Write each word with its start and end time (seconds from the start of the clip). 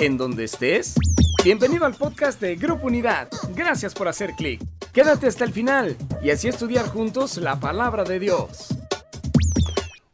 en 0.00 0.16
donde 0.16 0.44
estés. 0.44 0.94
Bienvenido 1.44 1.84
al 1.84 1.94
podcast 1.94 2.40
de 2.40 2.56
Grupo 2.56 2.86
Unidad. 2.86 3.28
Gracias 3.54 3.94
por 3.94 4.08
hacer 4.08 4.32
clic. 4.32 4.62
Quédate 4.92 5.26
hasta 5.26 5.44
el 5.44 5.52
final 5.52 5.96
y 6.22 6.30
así 6.30 6.48
estudiar 6.48 6.86
juntos 6.86 7.36
la 7.36 7.58
palabra 7.58 8.04
de 8.04 8.18
Dios. 8.18 8.68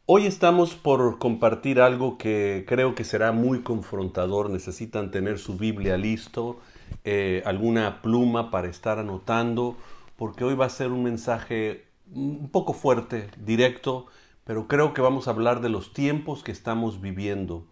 Hoy 0.05 0.25
estamos 0.25 0.73
por 0.73 1.19
compartir 1.19 1.81
algo 1.81 2.17
que 2.17 2.65
creo 2.67 2.95
que 2.95 3.03
será 3.03 3.31
muy 3.31 3.61
confrontador. 3.61 4.49
Necesitan 4.49 5.11
tener 5.11 5.37
su 5.37 5.57
Biblia 5.57 5.97
listo, 5.97 6.59
eh, 7.03 7.43
alguna 7.45 8.01
pluma 8.01 8.49
para 8.49 8.69
estar 8.69 8.97
anotando, 8.97 9.77
porque 10.15 10.43
hoy 10.43 10.55
va 10.55 10.65
a 10.65 10.69
ser 10.69 10.91
un 10.91 11.03
mensaje 11.03 11.85
un 12.11 12.49
poco 12.49 12.73
fuerte, 12.73 13.29
directo, 13.37 14.07
pero 14.45 14.67
creo 14.67 14.95
que 14.95 15.01
vamos 15.01 15.27
a 15.27 15.31
hablar 15.31 15.61
de 15.61 15.69
los 15.69 15.93
tiempos 15.93 16.43
que 16.43 16.51
estamos 16.51 17.01
viviendo. 17.01 17.67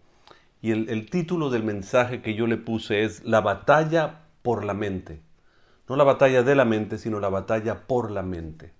Y 0.60 0.72
el, 0.72 1.08
título 1.08 1.50
del 1.50 1.62
mensaje 1.62 2.20
que 2.20 2.34
yo 2.34 2.48
le 2.48 2.56
puse 2.56 3.04
es 3.04 3.22
La 3.24 3.40
batalla 3.40 4.22
por 4.42 4.64
la 4.64 4.74
mente. 4.74 5.22
No 5.88 5.94
la 5.94 6.04
batalla 6.04 6.42
de 6.42 6.56
la 6.56 6.64
mente, 6.64 6.98
sino 6.98 7.20
la 7.20 7.28
batalla 7.28 7.86
por 7.86 8.10
la 8.10 8.22
mente. 8.22 8.72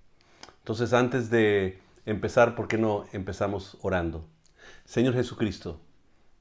Entonces, 0.59 0.91
antes 0.91 1.29
de 1.29 1.79
empezar, 2.05 2.53
¿por 2.53 2.67
qué 2.67 2.77
no 2.77 3.05
empezamos 3.13 3.77
orando? 3.81 4.27
Señor 4.83 5.13
Jesucristo, 5.13 5.79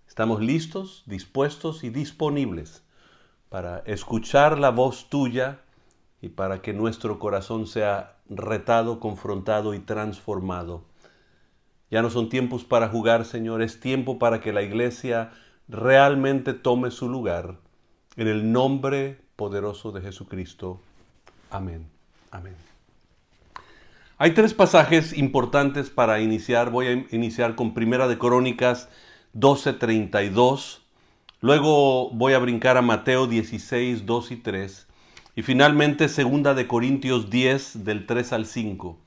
estamos 0.09 0.41
listos, 0.41 1.05
dispuestos 1.07 1.85
y 1.85 1.91
disponibles 1.91 2.83
para 3.49 3.79
escuchar 3.87 4.59
la 4.59 4.71
voz 4.71 5.09
tuya 5.09 5.61
y 6.21 6.31
para 6.31 6.61
que 6.61 6.73
nuestro 6.73 7.19
corazón 7.19 7.67
sea 7.67 8.17
retado, 8.29 8.99
confrontado 8.99 9.73
y 9.73 9.79
transformado. 9.79 10.85
Ya 11.91 12.03
no 12.03 12.11
son 12.11 12.29
tiempos 12.29 12.65
para 12.65 12.89
jugar, 12.89 13.25
Señor, 13.25 13.63
es 13.63 13.81
tiempo 13.81 14.19
para 14.19 14.41
que 14.41 14.53
la 14.53 14.63
iglesia 14.63 15.31
realmente 15.69 16.53
tome 16.55 16.91
su 16.91 17.09
lugar. 17.09 17.57
En 18.17 18.29
el 18.29 18.53
nombre 18.53 19.19
poderoso 19.37 19.93
de 19.93 20.03
Jesucristo. 20.03 20.81
Amén. 21.51 21.87
Amén. 22.31 22.55
Hay 24.19 24.33
tres 24.33 24.53
pasajes 24.53 25.17
importantes 25.17 25.91
para 25.91 26.21
iniciar. 26.21 26.71
Voy 26.71 26.87
a 26.89 27.15
iniciar 27.15 27.55
con 27.55 27.73
Primera 27.73 28.09
de 28.09 28.19
Crónicas 28.19 28.89
12:32. 29.33 30.81
Luego 31.41 32.11
voy 32.11 32.33
a 32.33 32.41
brincar 32.41 32.77
a 32.77 32.83
Mateo 32.83 33.29
16, 33.29 34.05
2 34.07 34.31
y 34.33 34.37
3. 34.37 34.89
Y 35.37 35.43
finalmente 35.43 36.09
Segunda 36.09 36.55
de 36.55 36.67
Corintios 36.67 37.31
10 37.31 37.85
del 37.85 38.07
3 38.07 38.33
al 38.33 38.47
5. 38.47 38.99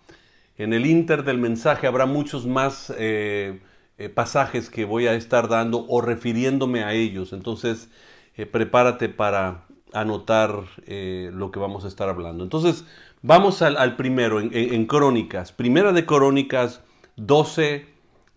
En 0.61 0.73
el 0.73 0.85
inter 0.85 1.23
del 1.23 1.39
mensaje 1.39 1.87
habrá 1.87 2.05
muchos 2.05 2.45
más 2.45 2.93
eh, 2.95 3.61
eh, 3.97 4.09
pasajes 4.09 4.69
que 4.69 4.85
voy 4.85 5.07
a 5.07 5.15
estar 5.15 5.47
dando 5.47 5.87
o 5.87 6.01
refiriéndome 6.01 6.83
a 6.83 6.93
ellos. 6.93 7.33
Entonces 7.33 7.89
eh, 8.35 8.45
prepárate 8.45 9.09
para 9.09 9.65
anotar 9.91 10.51
lo 10.85 11.49
que 11.51 11.59
vamos 11.59 11.83
a 11.83 11.87
estar 11.87 12.09
hablando. 12.09 12.43
Entonces 12.43 12.85
vamos 13.23 13.63
al, 13.63 13.95
primero 13.95 14.39
en, 14.39 14.85
Crónicas. 14.85 15.51
Primera 15.51 15.93
de 15.93 16.05
Crónicas 16.05 16.81
12, 17.15 17.87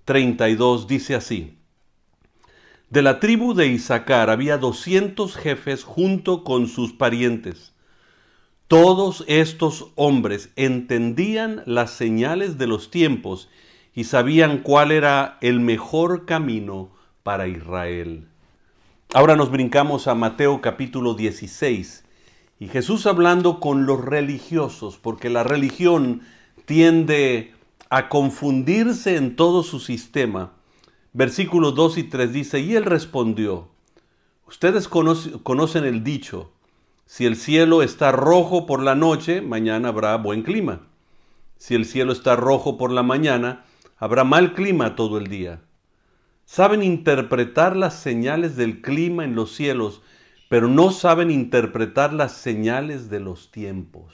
32 0.06 0.88
dice 0.88 1.16
así. 1.16 1.58
De 2.88 3.02
la 3.02 3.20
tribu 3.20 3.52
de 3.52 3.66
Isaacar 3.66 4.30
había 4.30 4.56
200 4.56 5.36
jefes 5.36 5.84
junto 5.84 6.42
con 6.42 6.68
sus 6.68 6.94
parientes 6.94 7.73
todos 8.68 9.24
estos 9.26 9.88
hombres 9.94 10.50
entendían 10.56 11.62
las 11.66 11.90
señales 11.90 12.56
de 12.56 12.66
los 12.66 12.90
tiempos 12.90 13.50
y 13.94 14.04
sabían 14.04 14.58
cuál 14.58 14.90
era 14.90 15.36
el 15.42 15.60
mejor 15.60 16.24
camino 16.24 16.90
para 17.22 17.46
Israel. 17.46 18.26
Ahora 19.12 19.36
nos 19.36 19.50
brincamos 19.50 20.08
a 20.08 20.14
Mateo 20.14 20.62
capítulo 20.62 21.14
16 21.14 22.04
y 22.58 22.68
Jesús 22.68 23.06
hablando 23.06 23.60
con 23.60 23.84
los 23.84 24.02
religiosos, 24.02 24.96
porque 24.96 25.28
la 25.28 25.44
religión 25.44 26.22
tiende 26.64 27.52
a 27.90 28.08
confundirse 28.08 29.16
en 29.16 29.36
todo 29.36 29.62
su 29.62 29.78
sistema. 29.78 30.52
Versículos 31.12 31.74
2 31.74 31.98
y 31.98 32.02
3 32.04 32.32
dice, 32.32 32.60
y 32.60 32.74
él 32.74 32.86
respondió, 32.86 33.68
ustedes 34.48 34.88
conocen 34.88 35.84
el 35.84 36.02
dicho, 36.02 36.53
si 37.06 37.26
el 37.26 37.36
cielo 37.36 37.82
está 37.82 38.12
rojo 38.12 38.66
por 38.66 38.82
la 38.82 38.94
noche, 38.94 39.40
mañana 39.40 39.88
habrá 39.88 40.16
buen 40.16 40.42
clima. 40.42 40.80
Si 41.58 41.74
el 41.74 41.84
cielo 41.84 42.12
está 42.12 42.34
rojo 42.36 42.78
por 42.78 42.90
la 42.90 43.02
mañana, 43.02 43.64
habrá 43.98 44.24
mal 44.24 44.54
clima 44.54 44.96
todo 44.96 45.18
el 45.18 45.28
día. 45.28 45.60
Saben 46.46 46.82
interpretar 46.82 47.76
las 47.76 47.94
señales 47.94 48.56
del 48.56 48.80
clima 48.80 49.24
en 49.24 49.34
los 49.34 49.54
cielos, 49.54 50.02
pero 50.48 50.68
no 50.68 50.90
saben 50.90 51.30
interpretar 51.30 52.12
las 52.12 52.32
señales 52.32 53.10
de 53.10 53.20
los 53.20 53.50
tiempos. 53.50 54.12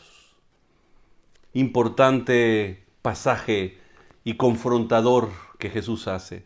Importante 1.52 2.84
pasaje 3.02 3.78
y 4.24 4.34
confrontador 4.34 5.30
que 5.58 5.70
Jesús 5.70 6.06
hace. 6.06 6.44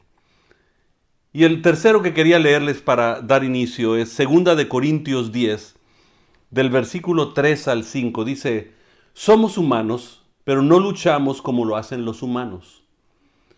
Y 1.32 1.44
el 1.44 1.62
tercero 1.62 2.00
que 2.02 2.14
quería 2.14 2.38
leerles 2.38 2.80
para 2.80 3.20
dar 3.20 3.44
inicio 3.44 3.96
es 3.96 4.10
Segunda 4.10 4.54
de 4.54 4.68
Corintios 4.68 5.32
10, 5.32 5.74
del 6.54 6.70
versículo 6.70 7.32
3 7.32 7.66
al 7.66 7.82
5 7.82 8.24
dice, 8.24 8.74
somos 9.12 9.58
humanos, 9.58 10.22
pero 10.44 10.62
no 10.62 10.78
luchamos 10.78 11.42
como 11.42 11.64
lo 11.64 11.76
hacen 11.76 12.04
los 12.04 12.22
humanos. 12.22 12.84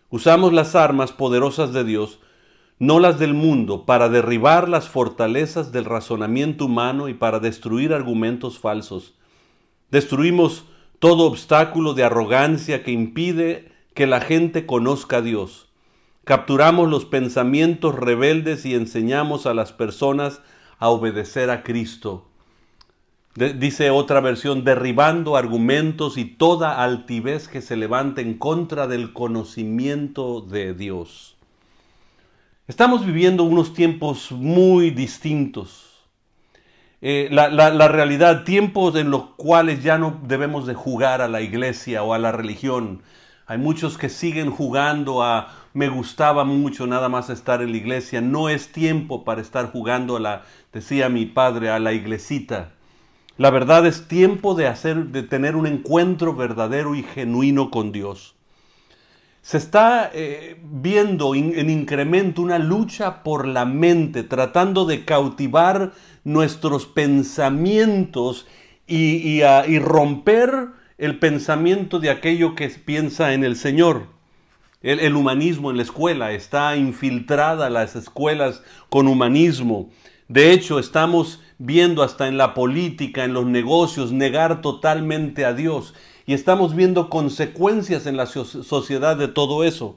Usamos 0.09 0.51
las 0.51 0.73
armas 0.73 1.11
poderosas 1.11 1.73
de 1.73 1.83
Dios, 1.83 2.19
no 2.79 2.99
las 2.99 3.19
del 3.19 3.35
mundo, 3.35 3.85
para 3.85 4.09
derribar 4.09 4.67
las 4.67 4.89
fortalezas 4.89 5.71
del 5.71 5.85
razonamiento 5.85 6.65
humano 6.65 7.07
y 7.07 7.13
para 7.13 7.39
destruir 7.39 7.93
argumentos 7.93 8.57
falsos. 8.57 9.13
Destruimos 9.91 10.65
todo 10.97 11.25
obstáculo 11.25 11.93
de 11.93 12.03
arrogancia 12.03 12.81
que 12.81 12.93
impide 12.93 13.71
que 13.93 14.07
la 14.07 14.21
gente 14.21 14.65
conozca 14.65 15.17
a 15.17 15.21
Dios. 15.21 15.69
Capturamos 16.23 16.89
los 16.89 17.05
pensamientos 17.05 17.93
rebeldes 17.93 18.65
y 18.65 18.73
enseñamos 18.73 19.45
a 19.45 19.53
las 19.53 19.71
personas 19.71 20.41
a 20.79 20.89
obedecer 20.89 21.51
a 21.51 21.61
Cristo 21.61 22.26
dice 23.37 23.91
otra 23.91 24.19
versión, 24.19 24.63
derribando 24.63 25.37
argumentos 25.37 26.17
y 26.17 26.25
toda 26.25 26.83
altivez 26.83 27.47
que 27.47 27.61
se 27.61 27.75
levante 27.75 28.21
en 28.21 28.33
contra 28.33 28.87
del 28.87 29.13
conocimiento 29.13 30.41
de 30.41 30.73
Dios. 30.73 31.37
Estamos 32.67 33.05
viviendo 33.05 33.43
unos 33.43 33.75
tiempos 33.75 34.31
muy 34.31 34.89
distintos. 34.89 35.83
Eh, 36.99 37.27
la, 37.29 37.49
la, 37.49 37.87
realidad, 37.87 38.43
tiempos 38.43 38.95
en 38.95 39.11
los 39.11 39.27
cuales 39.35 39.83
ya 39.83 39.99
no 39.99 40.19
debemos 40.23 40.65
de 40.65 40.73
jugar 40.73 41.21
a 41.21 41.27
la 41.27 41.41
iglesia 41.41 42.01
o 42.01 42.15
a 42.15 42.17
la 42.17 42.31
religión. 42.31 43.03
Hay 43.45 43.59
muchos 43.59 43.99
que 43.99 44.09
siguen 44.09 44.49
jugando 44.49 45.21
a 45.21 45.53
me 45.75 45.89
gustaba 45.89 46.43
mucho 46.43 46.87
nada 46.87 47.07
más 47.07 47.29
estar 47.29 47.61
en 47.61 47.69
la 47.69 47.77
iglesia. 47.77 48.19
No 48.19 48.49
es 48.49 48.71
tiempo 48.71 49.23
para 49.23 49.41
estar 49.41 49.71
jugando 49.71 50.17
a 50.17 50.19
la, 50.19 50.41
decía 50.73 51.07
mi 51.07 51.27
padre, 51.27 51.69
a 51.69 51.77
la 51.77 51.93
iglesita. 51.93 52.71
La 53.37 53.51
verdad 53.51 53.85
es 53.85 54.07
tiempo 54.07 54.55
de 54.55 54.67
hacer, 54.67 55.07
de 55.07 55.21
tener 55.21 55.55
un 55.55 55.67
encuentro 55.67 56.35
verdadero 56.35 56.95
y 56.95 57.03
genuino 57.03 57.69
con 57.69 57.91
Dios. 57.91 58.33
Se 59.43 59.57
está 59.57 60.09
eh, 60.13 60.59
viendo 60.61 61.35
en 61.35 61.69
incremento 61.69 62.41
una 62.41 62.57
lucha 62.57 63.23
por 63.23 63.47
la 63.47 63.63
mente, 63.63 64.23
tratando 64.23 64.85
de 64.85 65.05
cautivar 65.05 65.93
nuestros 66.23 66.85
pensamientos 66.85 68.47
y, 68.87 69.41
romper 69.79 70.69
el 70.97 71.19
pensamiento 71.19 71.99
de 71.99 72.09
aquello 72.09 72.55
que 72.55 72.67
piensa 72.69 73.33
en 73.33 73.43
el 73.43 73.55
Señor. 73.55 74.07
El, 74.81 74.99
el, 74.99 75.15
humanismo 75.15 75.69
en 75.71 75.77
la 75.77 75.83
escuela 75.83 76.31
está 76.31 76.75
infiltrada 76.75 77.69
las 77.69 77.95
escuelas 77.95 78.63
con 78.89 79.07
humanismo. 79.07 79.89
De 80.27 80.51
hecho, 80.51 80.79
estamos 80.79 81.41
viendo 81.59 82.03
hasta 82.03 82.27
en 82.27 82.37
la 82.37 82.53
política, 82.53 83.23
en 83.23 83.33
los 83.33 83.45
negocios, 83.45 84.11
negar 84.11 84.61
totalmente 84.61 85.45
a 85.45 85.53
Dios. 85.53 85.93
Y 86.25 86.33
estamos 86.33 86.75
viendo 86.75 87.09
consecuencias 87.09 88.05
en 88.05 88.17
la 88.17 88.25
sociedad 88.25 89.15
de 89.17 89.27
todo 89.27 89.63
eso. 89.63 89.95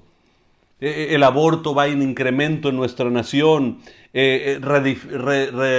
E, 0.80 0.88
e, 0.88 1.14
el 1.14 1.22
aborto 1.22 1.74
va 1.74 1.88
en 1.88 2.02
incremento 2.02 2.68
en 2.68 2.76
nuestra 2.76 3.10
nación, 3.10 3.80
e, 4.14 4.60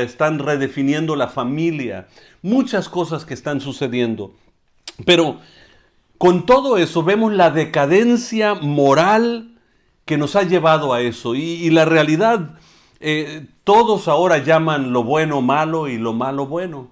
están 0.04 0.40
redefiniendo 0.40 1.16
la 1.16 1.28
familia, 1.28 2.08
muchas 2.42 2.88
cosas 2.90 3.26
que 3.26 3.34
están 3.34 3.62
sucediendo. 3.62 4.34
Pero 5.06 5.40
con 6.18 6.46
todo 6.46 6.78
eso 6.78 7.04
vemos 7.04 7.34
la 7.34 7.50
decadencia 7.50 8.54
moral 8.54 9.58
que 10.06 10.18
nos 10.18 10.36
ha 10.36 10.44
llevado 10.44 10.94
a 10.94 11.02
eso. 11.02 11.34
y 11.34 11.70
la 11.72 11.86
realidad 11.86 12.60
eh, 13.04 13.48
todos 13.64 14.08
ahora 14.08 14.40
llaman 14.40 14.92
lo 14.92 15.04
bueno 15.04 15.42
malo 15.42 15.88
y 15.88 15.98
lo 15.98 16.14
malo 16.14 16.48
bueno. 16.48 16.90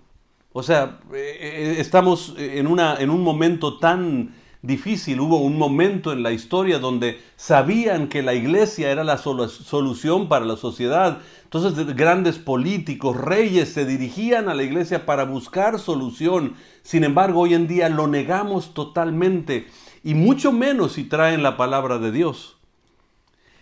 O 0.51 0.63
sea, 0.63 0.99
eh, 1.13 1.37
eh, 1.41 1.75
estamos 1.79 2.35
en, 2.37 2.67
una, 2.67 2.95
en 2.95 3.09
un 3.09 3.23
momento 3.23 3.77
tan 3.77 4.33
difícil. 4.61 5.19
Hubo 5.19 5.37
un 5.37 5.57
momento 5.57 6.11
en 6.11 6.23
la 6.23 6.31
historia 6.31 6.79
donde 6.79 7.21
sabían 7.35 8.07
que 8.07 8.21
la 8.21 8.33
iglesia 8.33 8.91
era 8.91 9.03
la 9.03 9.17
solución 9.17 10.27
para 10.27 10.45
la 10.45 10.57
sociedad. 10.57 11.19
Entonces 11.43 11.95
grandes 11.95 12.37
políticos, 12.37 13.17
reyes 13.17 13.73
se 13.73 13.85
dirigían 13.85 14.49
a 14.49 14.53
la 14.53 14.63
iglesia 14.63 15.05
para 15.05 15.23
buscar 15.23 15.79
solución. 15.79 16.55
Sin 16.83 17.03
embargo, 17.03 17.41
hoy 17.41 17.53
en 17.53 17.67
día 17.67 17.89
lo 17.89 18.07
negamos 18.07 18.73
totalmente 18.73 19.67
y 20.03 20.13
mucho 20.13 20.51
menos 20.51 20.93
si 20.93 21.03
traen 21.03 21.43
la 21.43 21.57
palabra 21.57 21.97
de 21.97 22.11
Dios. 22.11 22.57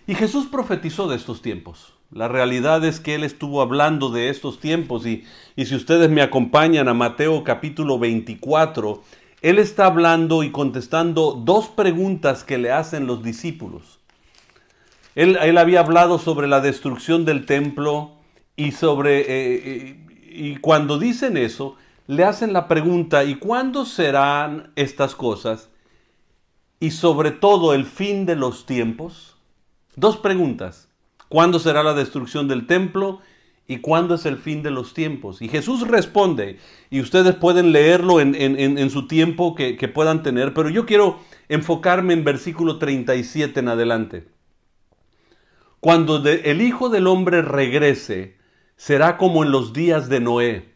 Y 0.08 0.16
Jesús 0.16 0.48
profetizó 0.48 1.08
de 1.08 1.18
estos 1.18 1.42
tiempos. 1.42 1.97
La 2.12 2.28
realidad 2.28 2.86
es 2.86 3.00
que 3.00 3.16
Él 3.16 3.24
estuvo 3.24 3.62
hablando 3.62 4.10
de 4.10 4.30
estos 4.30 4.60
tiempos 4.60 5.06
y, 5.06 5.26
y 5.56 5.66
si 5.66 5.76
ustedes 5.76 6.10
me 6.10 6.22
acompañan 6.22 6.88
a 6.88 6.94
Mateo 6.94 7.44
capítulo 7.44 8.00
24, 8.00 9.04
Él 9.42 9.60
está 9.60 9.88
hablando 9.88 10.44
y 10.44 10.52
contestando 10.52 11.34
dos 11.34 11.68
preguntas 11.68 12.44
que 12.44 12.58
le 12.58 12.72
hacen 12.72 13.08
los 13.08 13.24
discípulos. 13.24 14.00
Él, 15.16 15.38
él 15.42 15.58
había 15.58 15.82
hablado 15.82 16.20
sobre 16.20 16.48
la 16.48 16.62
destrucción 16.62 17.26
del 17.26 17.46
templo 17.46 18.12
y 18.56 18.72
sobre... 18.72 19.22
Eh, 19.22 19.62
eh, 19.66 20.04
y 20.30 20.58
cuando 20.58 21.00
dicen 21.00 21.36
eso, 21.36 21.76
le 22.06 22.24
hacen 22.24 22.54
la 22.54 22.68
pregunta, 22.68 23.24
¿y 23.24 23.36
cuándo 23.36 23.86
serán 23.86 24.72
estas 24.76 25.16
cosas? 25.16 25.70
Y 26.80 26.92
sobre 26.92 27.32
todo 27.32 27.74
el 27.74 27.86
fin 27.86 28.26
de 28.26 28.36
los 28.36 28.66
tiempos. 28.66 29.36
Dos 29.96 30.18
preguntas. 30.18 30.87
¿Cuándo 31.30 31.60
será 31.60 31.84
la 31.84 31.94
destrucción 31.94 32.48
del 32.48 32.68
templo? 32.68 33.22
¿Y 33.68 33.80
cuándo 33.80 34.16
es 34.16 34.26
el 34.26 34.38
fin 34.38 34.64
de 34.64 34.72
los 34.72 34.94
tiempos? 34.94 35.42
Y 35.42 35.50
Jesús 35.50 35.86
responde, 35.88 36.58
y 36.90 37.02
ustedes 37.02 37.36
pueden 37.36 37.74
leerlo 37.74 38.22
en, 38.22 38.90
su 38.90 39.08
tiempo 39.08 39.56
que, 39.56 39.76
puedan 39.94 40.24
tener, 40.24 40.54
pero 40.54 40.70
yo 40.70 40.86
quiero 40.86 41.20
enfocarme 41.50 42.14
en 42.14 42.24
versículo 42.24 42.80
37 42.80 43.60
en 43.60 43.68
adelante. 43.68 44.28
Cuando 45.82 46.26
el 46.26 46.62
Hijo 46.62 46.90
del 46.90 47.08
Hombre 47.08 47.42
regrese, 47.42 48.38
será 48.78 49.18
como 49.18 49.44
en 49.44 49.52
los 49.52 49.74
días 49.74 50.08
de 50.08 50.22
Noé. 50.22 50.70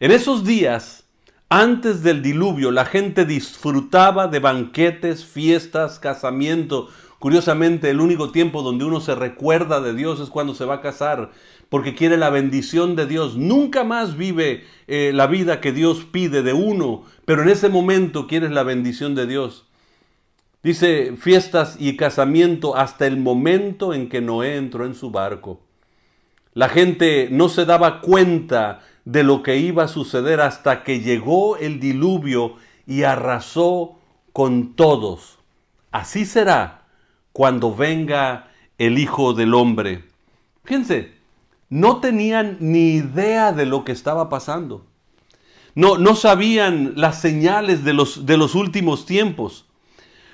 En 0.00 0.10
esos 0.10 0.44
días, 0.44 1.04
antes 1.48 2.02
del 2.02 2.22
diluvio, 2.22 2.70
la 2.70 2.86
gente 2.86 3.24
disfrutaba 3.24 4.26
de 4.26 4.40
banquetes, 4.40 5.24
fiestas, 5.24 5.98
casamiento, 5.98 6.88
Curiosamente, 7.20 7.90
el 7.90 8.00
único 8.00 8.32
tiempo 8.32 8.62
donde 8.62 8.86
uno 8.86 8.98
se 8.98 9.14
recuerda 9.14 9.82
de 9.82 9.92
Dios 9.92 10.20
es 10.20 10.30
cuando 10.30 10.54
se 10.54 10.64
va 10.64 10.76
a 10.76 10.80
casar, 10.80 11.30
porque 11.68 11.94
quiere 11.94 12.16
la 12.16 12.30
bendición 12.30 12.96
de 12.96 13.04
Dios. 13.04 13.36
Nunca 13.36 13.84
más 13.84 14.16
vive 14.16 14.64
eh, 14.88 15.12
la 15.14 15.26
vida 15.26 15.60
que 15.60 15.72
Dios 15.72 16.06
pide 16.10 16.42
de 16.42 16.54
uno, 16.54 17.04
pero 17.26 17.42
en 17.42 17.50
ese 17.50 17.68
momento 17.68 18.26
quieres 18.26 18.52
la 18.52 18.62
bendición 18.62 19.14
de 19.14 19.26
Dios. 19.26 19.66
Dice 20.62 21.14
fiestas 21.18 21.76
y 21.78 21.94
casamiento 21.98 22.74
hasta 22.74 23.06
el 23.06 23.18
momento 23.18 23.92
en 23.92 24.08
que 24.08 24.22
Noé 24.22 24.56
entró 24.56 24.86
en 24.86 24.94
su 24.94 25.10
barco. 25.10 25.60
La 26.54 26.70
gente 26.70 27.28
no 27.30 27.50
se 27.50 27.66
daba 27.66 28.00
cuenta 28.00 28.80
de 29.04 29.24
lo 29.24 29.42
que 29.42 29.58
iba 29.58 29.84
a 29.84 29.88
suceder 29.88 30.40
hasta 30.40 30.84
que 30.84 31.00
llegó 31.00 31.58
el 31.58 31.80
diluvio 31.80 32.54
y 32.86 33.02
arrasó 33.02 33.98
con 34.32 34.74
todos. 34.74 35.38
Así 35.90 36.24
será 36.24 36.79
cuando 37.40 37.74
venga 37.74 38.50
el 38.76 38.98
Hijo 38.98 39.32
del 39.32 39.54
Hombre. 39.54 40.04
Fíjense, 40.62 41.14
no 41.70 41.96
tenían 41.96 42.58
ni 42.60 42.96
idea 42.96 43.52
de 43.52 43.64
lo 43.64 43.82
que 43.82 43.92
estaba 43.92 44.28
pasando. 44.28 44.84
No, 45.74 45.96
no 45.96 46.16
sabían 46.16 46.92
las 46.96 47.18
señales 47.18 47.82
de 47.82 47.94
los, 47.94 48.26
de 48.26 48.36
los 48.36 48.54
últimos 48.54 49.06
tiempos. 49.06 49.64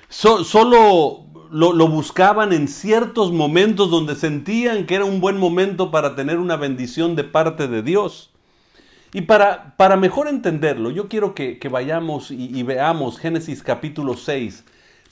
solo 0.09 1.23
lo, 1.49 1.71
lo, 1.71 1.87
buscaban 1.87 2.51
en 2.51 2.67
ciertos 2.67 3.31
momentos 3.31 3.89
donde 3.89 4.13
sentían 4.13 4.85
que 4.85 4.95
era 4.95 5.05
un 5.05 5.21
buen 5.21 5.37
momento 5.37 5.91
para 5.91 6.13
tener 6.13 6.39
una 6.39 6.57
bendición 6.57 7.15
de 7.15 7.23
parte 7.23 7.69
de 7.69 7.83
Dios. 7.83 8.31
Y 9.13 9.21
para, 9.21 9.77
para 9.77 9.95
mejor 9.95 10.27
entenderlo, 10.27 10.91
yo 10.91 11.07
quiero 11.07 11.33
que, 11.33 11.57
vayamos 11.71 12.31
y, 12.31 12.53
y, 12.53 12.63
veamos 12.63 13.17
Génesis 13.17 13.63
capítulo 13.63 14.17
6, 14.17 14.65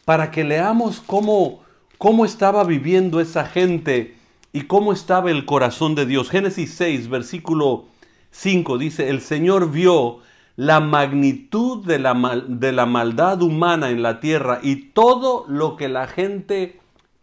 para 0.03 0.29
que 0.29 0.43
leamos 0.43 0.99
cómo 0.99 1.63
cómo 1.97 2.25
estaba 2.25 2.63
viviendo 2.63 3.19
esa 3.19 3.45
gente 3.45 4.15
y 4.53 4.61
cómo 4.61 4.93
estaba 4.93 5.31
el 5.31 5.45
corazón 5.45 5.95
de 5.95 6.05
Dios. 6.05 6.29
Génesis 6.29 6.73
6, 6.75 7.09
versículo 7.09 7.85
5 8.31 8.77
dice, 8.77 9.09
el 9.09 9.21
Señor 9.21 9.71
vio 9.71 10.19
la 10.55 10.79
magnitud 10.79 11.85
de 11.85 11.99
la, 11.99 12.43
de 12.47 12.71
la 12.71 12.85
maldad 12.85 13.41
humana 13.41 13.89
en 13.89 14.01
la 14.01 14.19
tierra 14.19 14.59
y 14.61 14.91
todo 14.91 15.45
lo 15.47 15.75
que 15.75 15.89
la 15.89 16.07
gente 16.07 16.79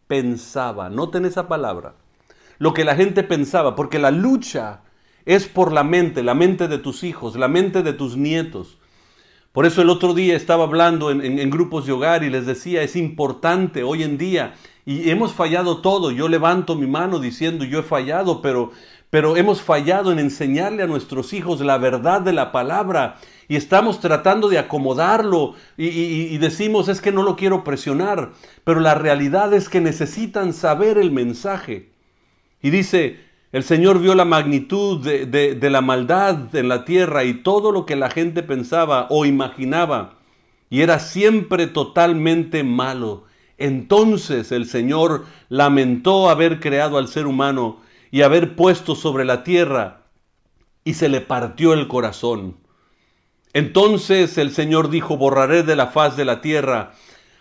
pensaba. 0.07 0.91
Noten 0.91 1.25
esa 1.25 1.49
palabra. 1.49 1.95
Lo 2.59 2.75
que 2.75 2.85
la 2.85 2.95
gente 2.95 3.23
pensaba, 3.23 3.75
porque 3.75 3.99
la 3.99 4.11
lucha 4.11 4.83
es 5.25 5.47
por 5.49 5.73
la 5.73 5.85
mente, 5.85 6.23
la 6.23 6.35
mente 6.35 6.69
de 6.69 6.79
tus 6.79 7.03
hijos, 7.03 7.37
la 7.37 7.49
mente 7.49 7.83
de 7.83 7.93
tus 7.93 8.17
nietos. 8.17 8.79
Por 9.53 9.67
eso 9.67 9.83
el 9.83 9.91
otro 9.91 10.15
día 10.15 10.35
estaba 10.35 10.65
hablando 10.65 11.11
en, 11.11 11.51
grupos 11.51 11.85
de 11.85 11.93
hogar 11.93 12.25
y 12.25 12.31
les 12.31 12.47
decía, 12.47 12.83
es 12.83 12.97
importante 12.97 13.83
hoy 13.83 14.03
en 14.03 14.17
día, 14.17 14.55
y 14.87 15.11
hemos 15.11 15.35
fallado 15.35 15.83
todo, 15.83 16.11
yo 16.11 16.27
levanto 16.29 16.75
mi 16.75 16.87
mano 16.87 17.19
diciendo, 17.19 17.65
yo 17.65 17.81
he 17.81 17.83
fallado, 17.83 18.41
pero, 18.41 18.73
pero 19.11 19.37
hemos 19.37 19.61
fallado 19.61 20.11
en 20.11 20.19
enseñarle 20.19 20.83
a 20.83 20.87
nuestros 20.87 21.35
hijos 21.35 21.61
la 21.61 21.77
verdad 21.77 22.23
de 22.23 22.33
la 22.33 22.51
palabra 22.51 23.17
y 23.47 23.57
estamos 23.57 24.01
tratando 24.01 24.49
de 24.49 24.59
acomodarlo 24.59 25.55
y, 25.77 25.87
y, 25.87 26.39
decimos 26.39 26.89
es 26.89 27.03
que 27.03 27.13
no 27.13 27.23
lo 27.23 27.37
quiero 27.37 27.63
presionar, 27.63 28.33
pero 28.65 28.81
la 28.81 28.95
realidad 28.95 29.53
es 29.53 29.69
que 29.69 29.83
necesitan 29.83 30.55
saber 30.55 30.97
el 30.97 31.11
mensaje. 31.13 31.91
Y 32.63 32.71
dice, 32.71 33.21
el 33.53 33.65
Señor 33.65 34.01
vio 34.01 34.15
la 34.15 34.25
magnitud 34.25 35.01
de, 35.05 35.71
la 35.71 35.83
maldad 35.83 36.57
en 36.57 36.69
la 36.69 36.87
tierra 36.87 37.25
y 37.25 37.35
todo 37.35 37.71
lo 37.71 37.85
que 37.85 37.97
la 37.97 38.09
gente 38.09 38.43
pensaba 38.43 39.07
o 39.11 39.27
imaginaba, 39.27 40.15
y 40.71 40.81
era 40.81 40.99
siempre 40.99 41.67
totalmente 41.67 42.65
malo. 42.65 43.25
Entonces 43.59 44.53
el 44.53 44.67
Señor 44.67 45.27
lamentó 45.51 46.31
haber 46.31 46.61
creado 46.61 46.97
al 46.97 47.09
ser 47.09 47.27
humano 47.27 47.81
y 48.11 48.23
haber 48.23 48.57
puesto 48.57 48.95
sobre 48.95 49.27
la 49.27 49.45
tierra, 49.45 50.07
y 50.83 50.95
se 50.95 51.11
le 51.11 51.21
partió 51.21 51.75
el 51.75 51.89
corazón. 51.89 52.57
Entonces 53.53 54.39
el 54.39 54.51
Señor 54.51 54.89
dijo, 54.89 55.19
borraré 55.19 55.63
de 55.63 55.77
la 55.77 55.89
faz 55.89 56.17
de 56.17 56.25
la 56.25 56.41
tierra 56.41 56.93